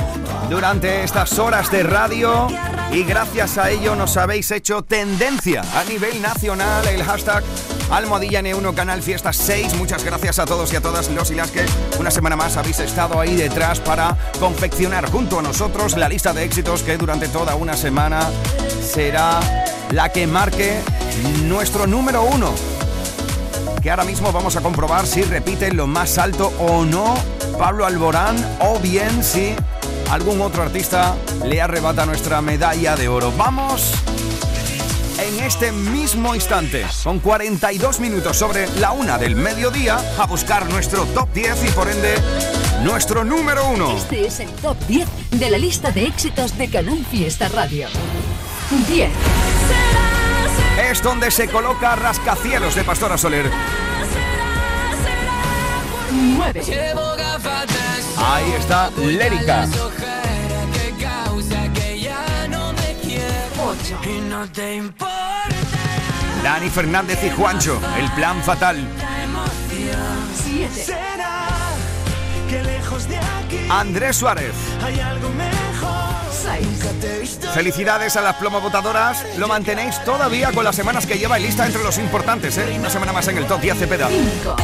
[0.48, 2.48] durante estas horas de radio
[2.92, 7.44] y gracias a ello nos habéis hecho tendencia a nivel nacional el hashtag
[7.90, 9.74] Almohadilla N1 Canal Fiesta 6.
[9.74, 11.66] Muchas gracias a todos y a todas los y las que
[11.98, 16.44] una semana más habéis estado ahí detrás para confeccionar junto a nosotros la lista de
[16.44, 18.30] éxitos que durante toda una semana
[18.82, 19.40] será
[19.90, 20.80] la que marque
[21.44, 22.54] nuestro número uno
[23.82, 27.14] que ahora mismo vamos a comprobar si repite lo más alto o no
[27.58, 29.54] Pablo Alborán o bien si
[30.10, 33.32] algún otro artista le arrebata nuestra medalla de oro.
[33.36, 33.92] Vamos
[35.18, 41.04] en este mismo instante, con 42 minutos sobre la una del mediodía, a buscar nuestro
[41.06, 42.14] top 10 y por ende
[42.82, 43.96] nuestro número uno.
[43.96, 47.88] Este es el top 10 de la lista de éxitos de Canal Fiesta Radio.
[48.88, 49.10] 10.
[50.78, 53.50] Es donde se coloca Rascacielos de Pastora Soler.
[56.12, 56.62] 9.
[56.64, 57.66] Llevo gafas
[58.16, 59.66] Ahí está Lérica.
[60.72, 63.24] que causa que ya no me quiero
[63.64, 63.98] 8.
[64.08, 65.10] y no te importa
[66.42, 68.78] Dani Fernández y Juancho, el plan fatal.
[70.42, 70.70] 7.
[70.74, 71.48] Será
[72.48, 74.54] que lejos de aquí Andrés Suárez.
[74.82, 75.50] hay algo mejor.
[75.52, 75.59] 6.
[77.54, 79.24] Felicidades a las plomobotadoras.
[79.38, 82.76] Lo mantenéis todavía con las semanas que lleva en lista entre los importantes, ¿eh?
[82.78, 84.08] Una semana más en el top 10 Cepeda.
[84.08, 84.56] 5.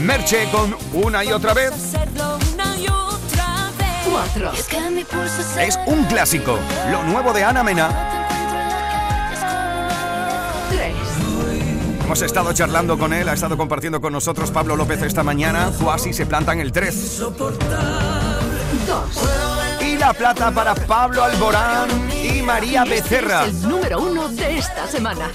[0.00, 1.72] Merche con una y otra vez.
[1.72, 3.88] hacerlo una y otra vez.
[4.10, 4.52] 4.
[4.54, 6.58] Y es un clásico.
[6.90, 7.88] Lo nuevo de Ana Mena.
[10.70, 10.94] 3.
[12.04, 15.70] Hemos estado charlando con él, ha estado compartiendo con nosotros Pablo López esta mañana.
[15.80, 17.18] Cuasi se planta en el 3.
[17.20, 17.36] 2.
[20.10, 23.44] La plata para Pablo Alborán y María Becerra.
[23.44, 25.30] El número 1 de esta semana.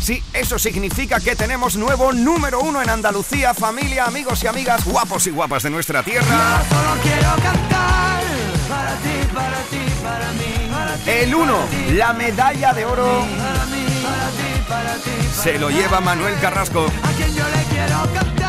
[0.00, 5.28] Sí, eso significa que tenemos nuevo número uno en Andalucía, familia, amigos y amigas, guapos
[5.28, 6.60] y guapas de nuestra tierra.
[6.68, 8.22] Solo quiero cantar
[8.68, 11.58] para ti, para ti, para mí, para ti, El 1,
[11.92, 16.86] la medalla de oro, para mí, para ti, para ti, se lo lleva Manuel Carrasco.
[17.04, 18.39] a quien yo le quiero cantar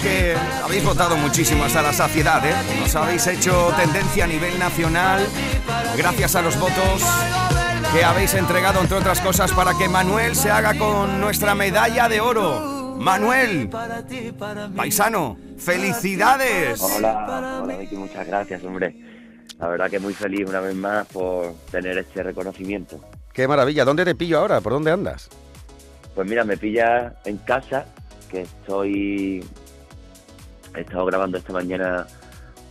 [0.00, 2.54] que habéis votado muchísimo hasta la saciedad, ¿eh?
[2.80, 5.26] Nos habéis hecho tendencia a nivel nacional
[5.96, 7.02] gracias a los votos
[7.92, 12.20] que habéis entregado, entre otras cosas, para que Manuel se haga con nuestra medalla de
[12.20, 12.96] oro.
[12.98, 14.76] Manuel, para ti, para mí.
[14.76, 16.80] paisano, felicidades.
[16.80, 18.94] Hola, hola Vicky, muchas gracias, hombre.
[19.58, 23.00] La verdad que muy feliz una vez más por tener este reconocimiento.
[23.32, 24.60] Qué maravilla, ¿dónde te pillo ahora?
[24.60, 25.28] ¿Por dónde andas?
[26.14, 27.86] Pues mira, me pilla en casa,
[28.30, 29.44] que estoy...
[30.74, 32.06] He estado grabando esta mañana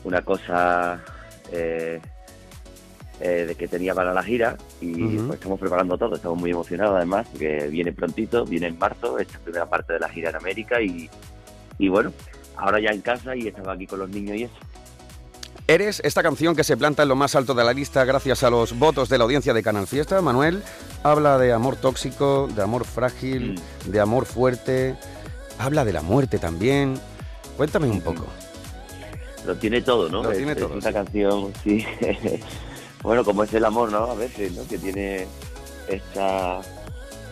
[0.03, 1.03] una cosa
[1.51, 1.99] eh,
[3.21, 6.95] eh, de que tenía para la gira y pues estamos preparando todo, estamos muy emocionados
[6.95, 10.81] además, porque viene prontito, viene en marzo, esta primera parte de la gira en América
[10.81, 11.09] y,
[11.77, 12.13] y bueno,
[12.55, 14.55] ahora ya en casa y estaba aquí con los niños y eso.
[15.67, 18.49] Eres esta canción que se planta en lo más alto de la lista gracias a
[18.49, 20.19] los votos de la audiencia de Canal Fiesta.
[20.21, 20.63] Manuel
[21.03, 24.95] habla de amor tóxico, de amor frágil, de amor fuerte.
[25.59, 26.99] Habla de la muerte también.
[27.59, 28.25] Cuéntame un poco.
[29.45, 30.23] Lo tiene todo, ¿no?
[30.23, 30.93] Lo Es- tiene es todo, una sí.
[30.93, 31.85] canción, sí.
[33.03, 33.97] bueno, como es el amor, ¿no?
[34.05, 34.65] A veces, ¿no?
[34.65, 35.27] Que tiene
[35.89, 36.61] esta,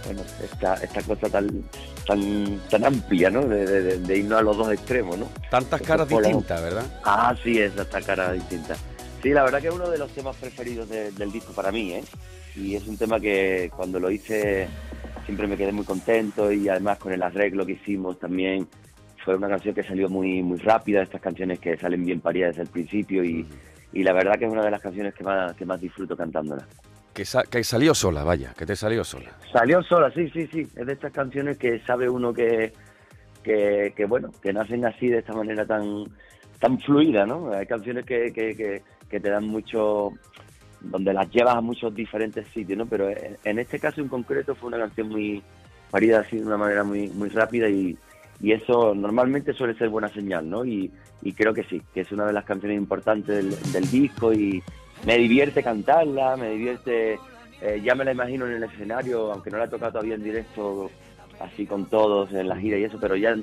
[0.03, 1.63] bueno, esta, esta cosa tan,
[2.05, 3.45] tan, tan amplia, ¿no?
[3.47, 5.29] De, de- irnos a los dos extremos, ¿no?
[5.49, 6.83] Tantas caras distintas, ¿verdad?
[7.05, 8.75] Ah, sí, es esta cara distinta.
[9.23, 11.93] Sí, la verdad que es uno de los temas preferidos de- del disco para mí,
[11.93, 12.03] ¿eh?
[12.57, 14.67] Y es un tema que cuando lo hice
[15.23, 18.67] siempre me quedé muy contento y además con el arreglo que hicimos también
[19.27, 22.61] fue una canción que salió muy muy rápida, estas canciones que salen bien paridas desde
[22.63, 23.45] el principio y,
[23.91, 26.65] y la verdad que es una de las canciones que más, que más disfruto cantándola.
[27.13, 29.31] Que, sa- que salió sola, vaya, que te salió sola.
[29.51, 30.61] Salió sola, sí, sí, sí.
[30.77, 32.71] Es de estas canciones que sabe uno que,
[33.43, 36.05] que, que, bueno, que nacen así de esta manera tan
[36.59, 37.51] tan fluida, ¿no?
[37.51, 40.13] Hay canciones que, que, que, que te dan mucho,
[40.79, 42.85] donde las llevas a muchos diferentes sitios, ¿no?
[42.85, 45.43] Pero en, en este caso en concreto fue una canción muy
[45.91, 47.97] parida así de una manera muy, muy rápida y,
[48.41, 50.63] y eso normalmente suele ser buena señal, ¿no?
[50.65, 54.33] Y, y creo que sí, que es una de las canciones importantes del, del disco
[54.33, 54.61] y
[55.05, 57.19] me divierte cantarla, me divierte,
[57.61, 60.23] eh, ya me la imagino en el escenario, aunque no la he tocado todavía en
[60.23, 60.89] directo,
[61.39, 63.35] así con todos en la gira y eso, pero ya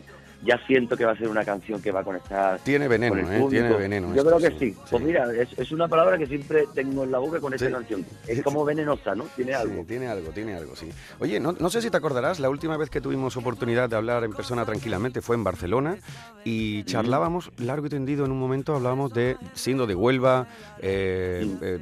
[0.44, 2.58] ya siento que va a ser una canción que va a conectar.
[2.60, 3.46] Tiene veneno, con el ¿eh?
[3.48, 4.08] Tiene veneno.
[4.14, 4.76] Yo esto, creo que sí.
[4.90, 8.04] Pues mira, es, es una palabra que siempre tengo en la boca con esta canción.
[8.26, 9.24] Es como venenosa, ¿no?
[9.36, 9.74] Tiene algo.
[9.80, 10.88] Sí, tiene algo, tiene algo, sí.
[11.20, 14.24] Oye, no, no sé si te acordarás, la última vez que tuvimos oportunidad de hablar
[14.24, 15.96] en persona tranquilamente fue en Barcelona
[16.44, 20.46] y charlábamos largo y tendido en un momento, hablábamos de, siendo de Huelva,
[20.80, 21.80] eh, eh,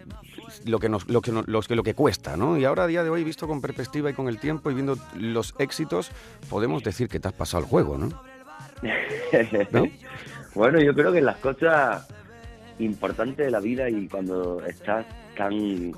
[0.64, 2.56] lo, que nos, lo, que nos- los que, lo que cuesta, ¿no?
[2.58, 4.96] Y ahora a día de hoy, visto con perspectiva y con el tiempo y viendo
[5.16, 6.10] los éxitos,
[6.48, 8.08] podemos decir que te has pasado el juego, ¿no?
[10.54, 12.06] bueno, yo creo que las cosas
[12.78, 15.06] importantes de la vida y cuando estás
[15.36, 15.92] tan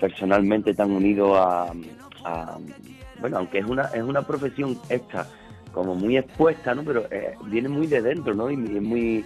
[0.00, 1.72] personalmente tan unido a,
[3.18, 5.26] bueno, aunque es una es una profesión esta
[5.72, 6.82] como muy expuesta, ¿no?
[6.84, 8.50] Pero eh, viene muy de dentro, ¿no?
[8.50, 9.24] Y es muy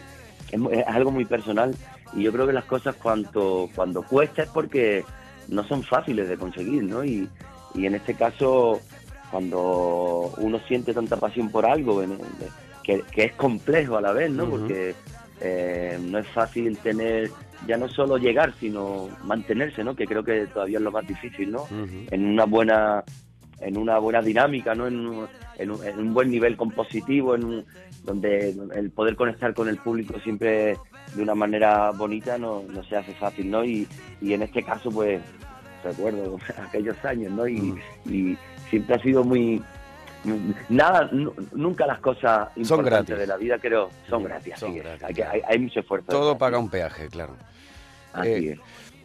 [0.50, 1.74] es, es algo muy personal
[2.12, 5.04] y yo creo que las cosas cuanto cuando cuesta es porque
[5.48, 7.04] no son fáciles de conseguir, ¿no?
[7.04, 7.28] Y,
[7.74, 8.80] y en este caso
[9.30, 12.18] cuando uno siente tanta pasión por algo en-
[12.82, 14.44] que, que es complejo a la vez, ¿no?
[14.50, 14.94] Porque
[15.40, 17.30] eh, no es fácil tener
[17.66, 19.94] ya no solo llegar, sino mantenerse, ¿no?
[19.94, 21.66] Que creo que todavía es lo más difícil, ¿no?
[22.10, 23.04] En una buena
[23.60, 24.86] en una buena dinámica, ¿no?
[24.86, 25.28] En un,
[25.58, 27.64] en un- en un buen nivel compositivo, en un-
[28.04, 30.78] donde el poder conectar con el público siempre
[31.14, 33.62] de una manera bonita no, no se hace fácil, ¿no?
[33.62, 33.86] Y,
[34.22, 35.20] y en este caso, pues,
[35.84, 37.46] recuerdo aquellos años, ¿no?
[37.46, 37.74] Y,
[38.06, 38.36] y
[38.70, 39.62] siempre ha sido muy...
[40.68, 43.18] Nada, nu- nunca las cosas Son importantes gratis.
[43.18, 44.54] de la vida creo son gratis.
[44.62, 45.02] es.
[45.02, 46.06] Hay, que- hay- hay mucho esfuerzo.
[46.08, 47.34] Todo paga un peaje, claro.
[48.12, 48.58] Así Eh, es.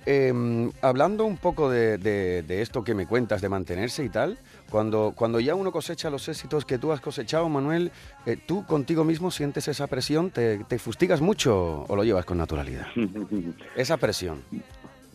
[0.06, 4.38] eh, hablando un poco de, de- de esto que me cuentas, de mantenerse y tal,
[4.70, 7.92] cuando, cuando ya uno cosecha los éxitos que tú has cosechado, Manuel,
[8.26, 10.32] eh, ¿tú contigo mismo sientes esa presión?
[10.32, 12.88] ¿Te, te fustigas mucho o lo llevas con naturalidad?
[13.76, 14.42] Esa presión.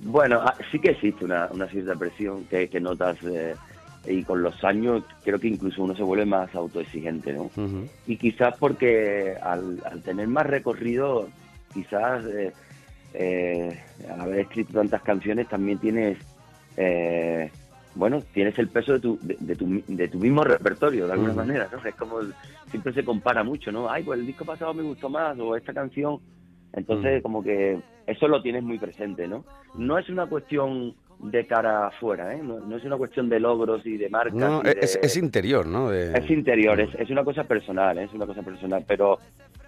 [0.03, 3.55] Bueno, ah, sí que existe una, una cierta presión que, que notas eh,
[4.07, 7.51] y con los años creo que incluso uno se vuelve más autoexigente, ¿no?
[8.07, 11.29] Y quizás porque al, al tener más recorrido,
[11.73, 12.53] quizás eh,
[13.15, 13.81] eh,
[14.11, 16.19] al haber escrito tantas canciones también tienes,
[16.77, 17.51] eh,
[17.95, 21.35] bueno, tienes el peso de tu, de, de tu, de tu mismo repertorio, de alguna
[21.35, 21.87] manera, ¿no?
[21.87, 22.21] Es como,
[22.71, 23.91] siempre se compara mucho, ¿no?
[23.91, 26.21] Ay, pues el disco pasado me gustó más, o esta canción.
[26.73, 29.45] Entonces, como que eso lo tienes muy presente, ¿no?
[29.75, 32.41] No es una cuestión de cara afuera, ¿eh?
[32.43, 34.35] No, no es una cuestión de logros y de marcas.
[34.35, 35.91] No, y de- es, es interior, ¿no?
[35.91, 38.05] De- es interior, es, es una cosa personal, ¿eh?
[38.05, 39.19] es una cosa personal, pero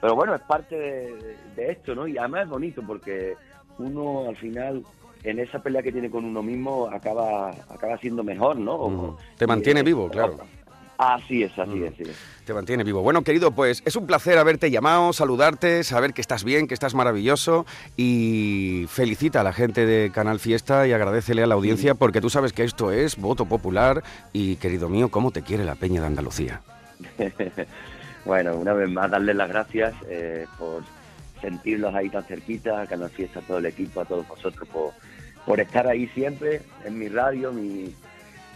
[0.01, 2.09] pero bueno, es parte de, de esto, ¿no?
[2.09, 3.35] Y además es bonito porque
[3.79, 4.83] uno al final
[5.25, 8.75] en esa pelea que tiene con uno mismo acaba acaba siendo mejor, ¿no?
[8.75, 9.17] O-.
[9.37, 10.39] Te mantiene vivo, claro.
[11.03, 11.85] Así es, así Mm.
[11.85, 12.17] es, así es.
[12.45, 13.03] Te mantiene vivo.
[13.03, 16.95] Bueno, querido, pues es un placer haberte llamado, saludarte, saber que estás bien, que estás
[16.95, 22.21] maravilloso y felicita a la gente de Canal Fiesta y agradecele a la audiencia porque
[22.21, 26.01] tú sabes que esto es voto popular y, querido mío, cómo te quiere la Peña
[26.01, 26.61] de Andalucía.
[28.25, 30.83] bueno, una vez más darles las gracias eh, por
[31.41, 34.93] sentirlos ahí tan cerquita, a Canal Fiesta, a todo el equipo, a todos vosotros por,
[35.47, 37.93] por estar ahí siempre en mi radio, mi,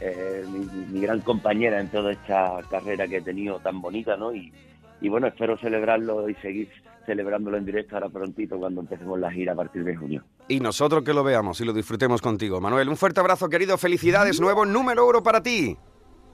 [0.01, 4.35] eh, mi, mi gran compañera en toda esta carrera que he tenido tan bonita, ¿no?
[4.35, 4.53] Y,
[5.01, 6.69] y bueno, espero celebrarlo y seguir
[7.07, 10.25] celebrándolo en directo ahora prontito cuando empecemos la gira a partir de junio.
[10.49, 12.61] Y nosotros que lo veamos y lo disfrutemos contigo.
[12.61, 13.79] Manuel, un fuerte abrazo, querido.
[13.79, 15.77] Felicidades, nuevo número uno para ti.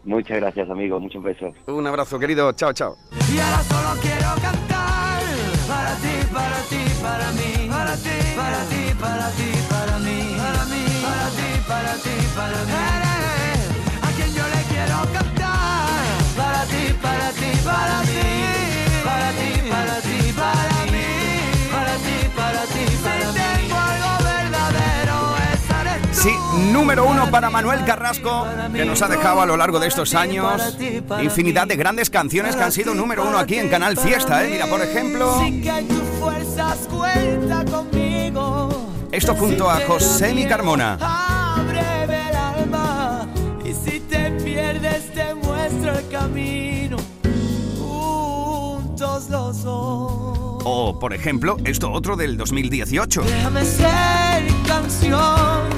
[0.05, 1.01] Muchas gracias, amigos.
[1.01, 1.55] Muchos besos.
[1.67, 2.51] Un abrazo, querido.
[2.53, 2.97] Chao, chao.
[3.33, 5.23] Y ahora solo quiero cantar
[5.69, 10.65] para ti, para ti, para mí, para ti, para ti, para ti, para mí, para
[10.65, 13.12] mí, para ti, para ti, para mí.
[26.23, 26.31] Sí,
[26.73, 30.79] número uno para Manuel Carrasco, que nos ha dejado a lo largo de estos años
[31.21, 34.45] infinidad de grandes canciones que han sido número uno aquí en Canal Fiesta.
[34.45, 34.51] ¿eh?
[34.53, 35.43] Mira, por ejemplo,
[39.11, 40.97] esto junto a José Mi Carmona.
[43.65, 46.99] Y si te pierdes te muestro el camino.
[47.81, 50.63] Juntos los dos.
[50.65, 53.23] O, por ejemplo, esto otro del 2018.
[53.23, 55.69] Déjame ser canción,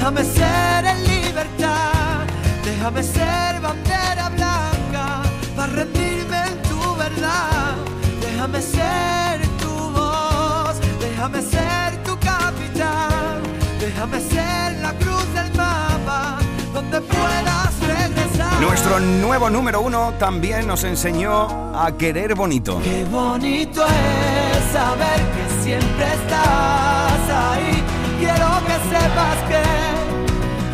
[0.00, 2.24] Déjame ser en libertad,
[2.64, 5.20] déjame ser bandera blanca
[5.54, 7.74] para rendirme en tu verdad.
[8.18, 13.42] Déjame ser tu voz, déjame ser tu capital,
[13.78, 16.38] déjame ser la cruz del mapa
[16.72, 18.58] donde puedas regresar.
[18.58, 22.80] Nuestro nuevo número uno también nos enseñó a querer bonito.
[22.82, 27.79] Qué bonito es saber que siempre estás ahí
[28.20, 29.62] Quiero que sepas que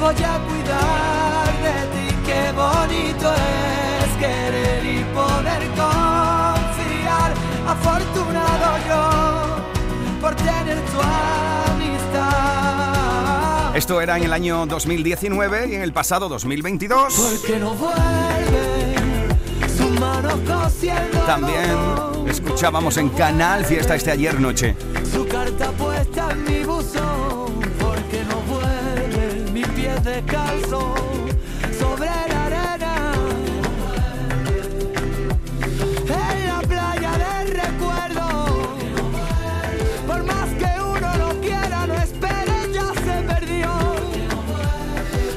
[0.00, 2.06] voy a cuidar de ti.
[2.26, 7.30] Qué bonito es querer y poder confiar.
[7.68, 9.04] Afortunado yo
[10.20, 10.98] por tener tu
[11.70, 12.26] amistad.
[13.76, 18.96] Esto era en el año 2019 y en el pasado 2022 Porque no vuelve
[19.76, 21.70] su mano cosiendo también
[22.26, 24.76] escuchábamos en Canal Fiesta este ayer noche.
[25.12, 27.35] Su carta puesta en mi buzón,
[30.06, 30.94] descalzo
[31.78, 33.12] sobre la arena.
[36.08, 38.26] En la playa del recuerdo,
[40.06, 43.68] por más que uno no quiera, no espere, ya se perdió.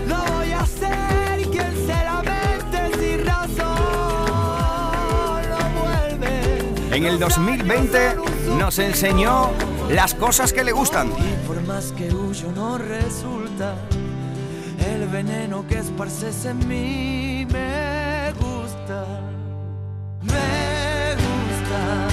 [0.07, 3.65] No voy a ser quien se lamente sin razón,
[5.49, 6.95] no vuelve.
[6.95, 8.17] En el 2020
[8.59, 9.49] nos enseñó
[9.89, 11.09] las cosas que le gustan.
[11.09, 13.38] Y por más que huyo no resulta
[15.11, 19.05] veneno que esparces en mí me gusta.
[20.21, 22.07] Me gusta.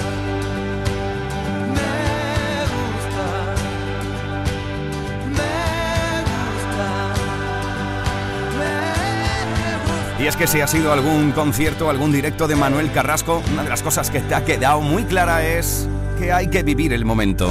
[10.18, 13.68] Y es que si ha sido algún concierto, algún directo de Manuel Carrasco, una de
[13.68, 15.86] las cosas que te ha quedado muy clara es
[16.18, 17.50] que hay que vivir el momento.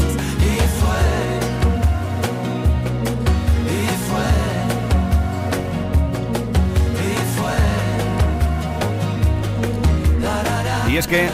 [10.91, 11.29] Y es que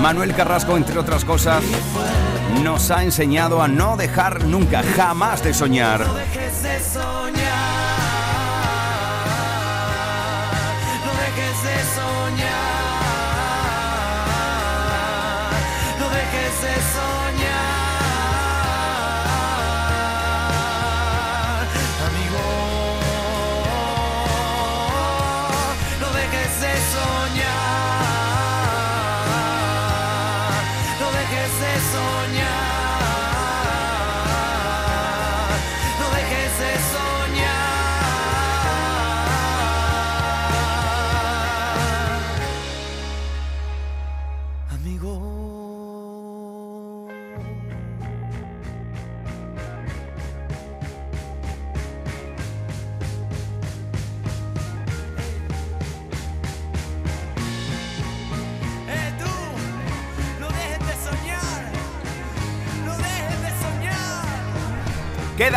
[0.00, 1.62] Manuel Carrasco, entre otras cosas,
[2.64, 6.00] nos ha enseñado a no dejar nunca, jamás de soñar.
[6.00, 6.14] No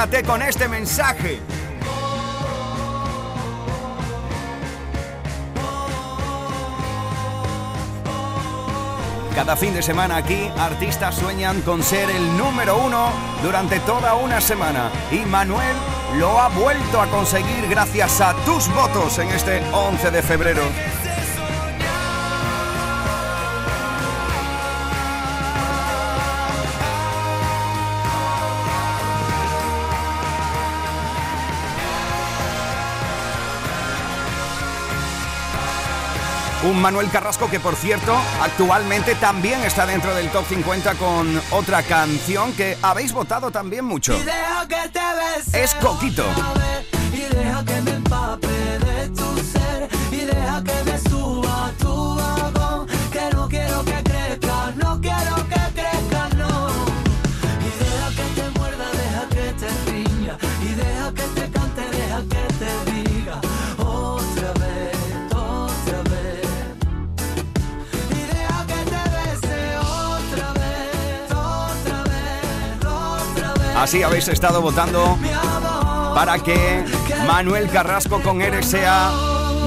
[0.03, 1.39] Con este mensaje.
[9.33, 14.41] Cada fin de semana aquí, artistas sueñan con ser el número uno durante toda una
[14.41, 14.91] semana.
[15.09, 15.77] Y Manuel
[16.19, 20.63] lo ha vuelto a conseguir gracias a tus votos en este 11 de febrero.
[36.63, 41.83] Un Manuel Carrasco que, por cierto, actualmente también está dentro del top 50 con otra
[41.83, 44.13] canción que habéis votado también mucho.
[45.53, 46.25] Es Coquito.
[46.29, 49.89] otra vez, Y deja que me empape de tu ser.
[50.11, 51.12] Y deja que me
[73.83, 75.17] Así habéis estado votando
[76.15, 76.85] para que
[77.27, 79.11] Manuel Carrasco con Eres sea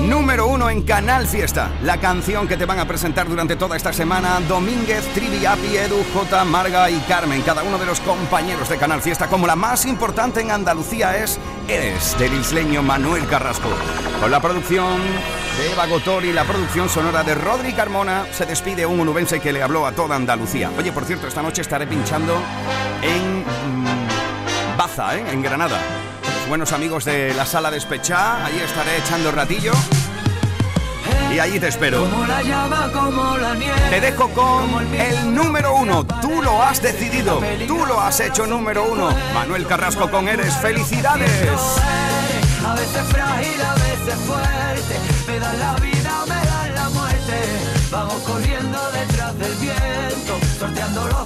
[0.08, 1.70] número uno en Canal Fiesta.
[1.82, 6.02] La canción que te van a presentar durante toda esta semana Domínguez, Trivi, Api, Edu,
[6.14, 7.42] J, Marga y Carmen.
[7.42, 9.26] Cada uno de los compañeros de Canal Fiesta.
[9.26, 11.38] Como la más importante en Andalucía es
[11.68, 13.68] Eres, del isleño Manuel Carrasco.
[14.18, 14.98] Con la producción
[15.58, 19.62] de Eva Gotori, la producción sonora de Rodri Carmona, se despide un onubense que le
[19.62, 20.70] habló a toda Andalucía.
[20.78, 22.40] Oye, por cierto, esta noche estaré pinchando
[23.02, 23.75] en
[24.96, 25.24] Baza, ¿eh?
[25.30, 25.78] en Granada.
[26.22, 29.72] Los buenos amigos de la sala Despechá, ahí estaré echando ratillo.
[31.34, 32.08] Y allí te espero.
[32.08, 33.80] Como la llama, como la nieve.
[33.90, 36.06] Te dejo con el número uno.
[36.22, 37.42] Tú lo has decidido.
[37.66, 39.10] Tú lo has hecho número uno.
[39.34, 40.54] Manuel Carrasco con Eres.
[40.56, 41.60] ¡Felicidades!
[42.66, 44.98] A veces frágil, a veces fuerte.
[45.26, 47.34] Me dan la vida, me dan la muerte.
[47.90, 51.25] Vamos corriendo detrás del viento, sorteando los.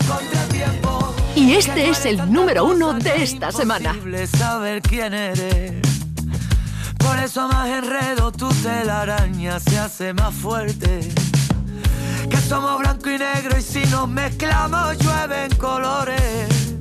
[1.51, 3.97] Y este es el número uno de esta semana.
[4.39, 5.73] Saber quién eres.
[6.97, 11.01] Por eso más enredo tu telaraña se hace más fuerte.
[12.31, 16.77] Que somos blanco y negro y si nos mezclamos llueven colores.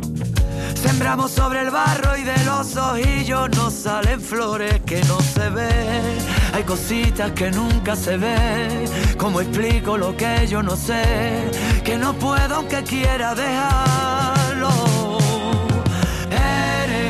[0.76, 6.20] Sembramos sobre el barro y de los ojillos nos salen flores que no se ven.
[6.54, 8.86] Hay cositas que nunca se ven.
[9.18, 11.50] ¿Cómo explico lo que yo no sé?
[11.84, 14.39] Que no puedo aunque quiera dejarlo.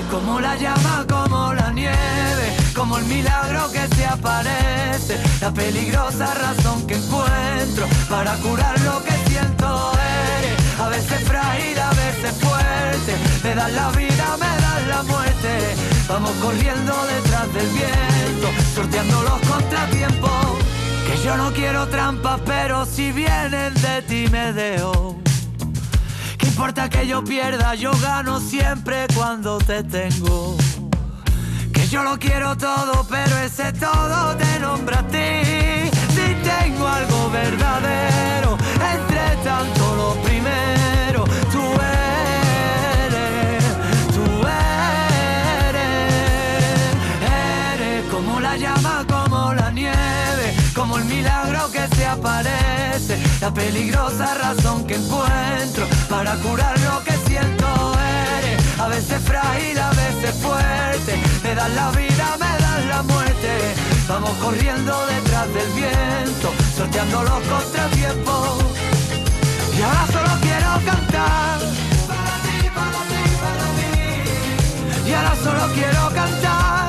[0.10, 6.88] Como la llama, como la nieve, como el milagro que se aparece, la peligrosa razón
[6.88, 9.92] que encuentro para curar lo que siento.
[10.40, 15.76] Eres a veces frágil, a veces fuerte, me das la vida, me das la muerte.
[16.08, 20.58] Vamos corriendo detrás del viento, sorteando los contratiempos.
[21.06, 25.29] Que yo no quiero trampas, pero si vienen de ti me dejo.
[26.60, 27.74] ¿Qué importa que yo pierda?
[27.74, 30.58] Yo gano siempre cuando te tengo.
[31.72, 35.90] Que yo lo quiero todo, pero ese todo te nombra a ti.
[36.14, 38.58] Si tengo algo verdadero,
[38.94, 41.64] entre tanto lo primero, tú
[43.08, 43.64] eres,
[44.14, 44.26] tú
[45.70, 45.94] eres,
[47.72, 52.59] eres como la llama, como la nieve, como el milagro que se aparece,
[53.42, 57.68] la peligrosa razón que encuentro para curar lo que siento.
[58.38, 63.76] Eres a veces frágil, a veces fuerte, me das la vida, me das la muerte.
[64.08, 68.64] Vamos corriendo detrás del viento, sorteando los contratiempos.
[69.78, 71.60] Y ahora solo quiero cantar.
[72.08, 75.10] Para ti, para ti, para mí.
[75.10, 76.89] Y ahora solo quiero cantar.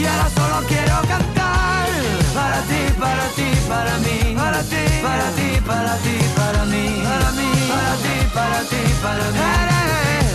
[0.00, 1.88] Y ahora solo quiero cantar.
[2.34, 7.32] Para ti, para ti, para mí, para ti, para ti, para ti, para mí, para
[7.32, 10.20] mí, para ti, para ti, para mí.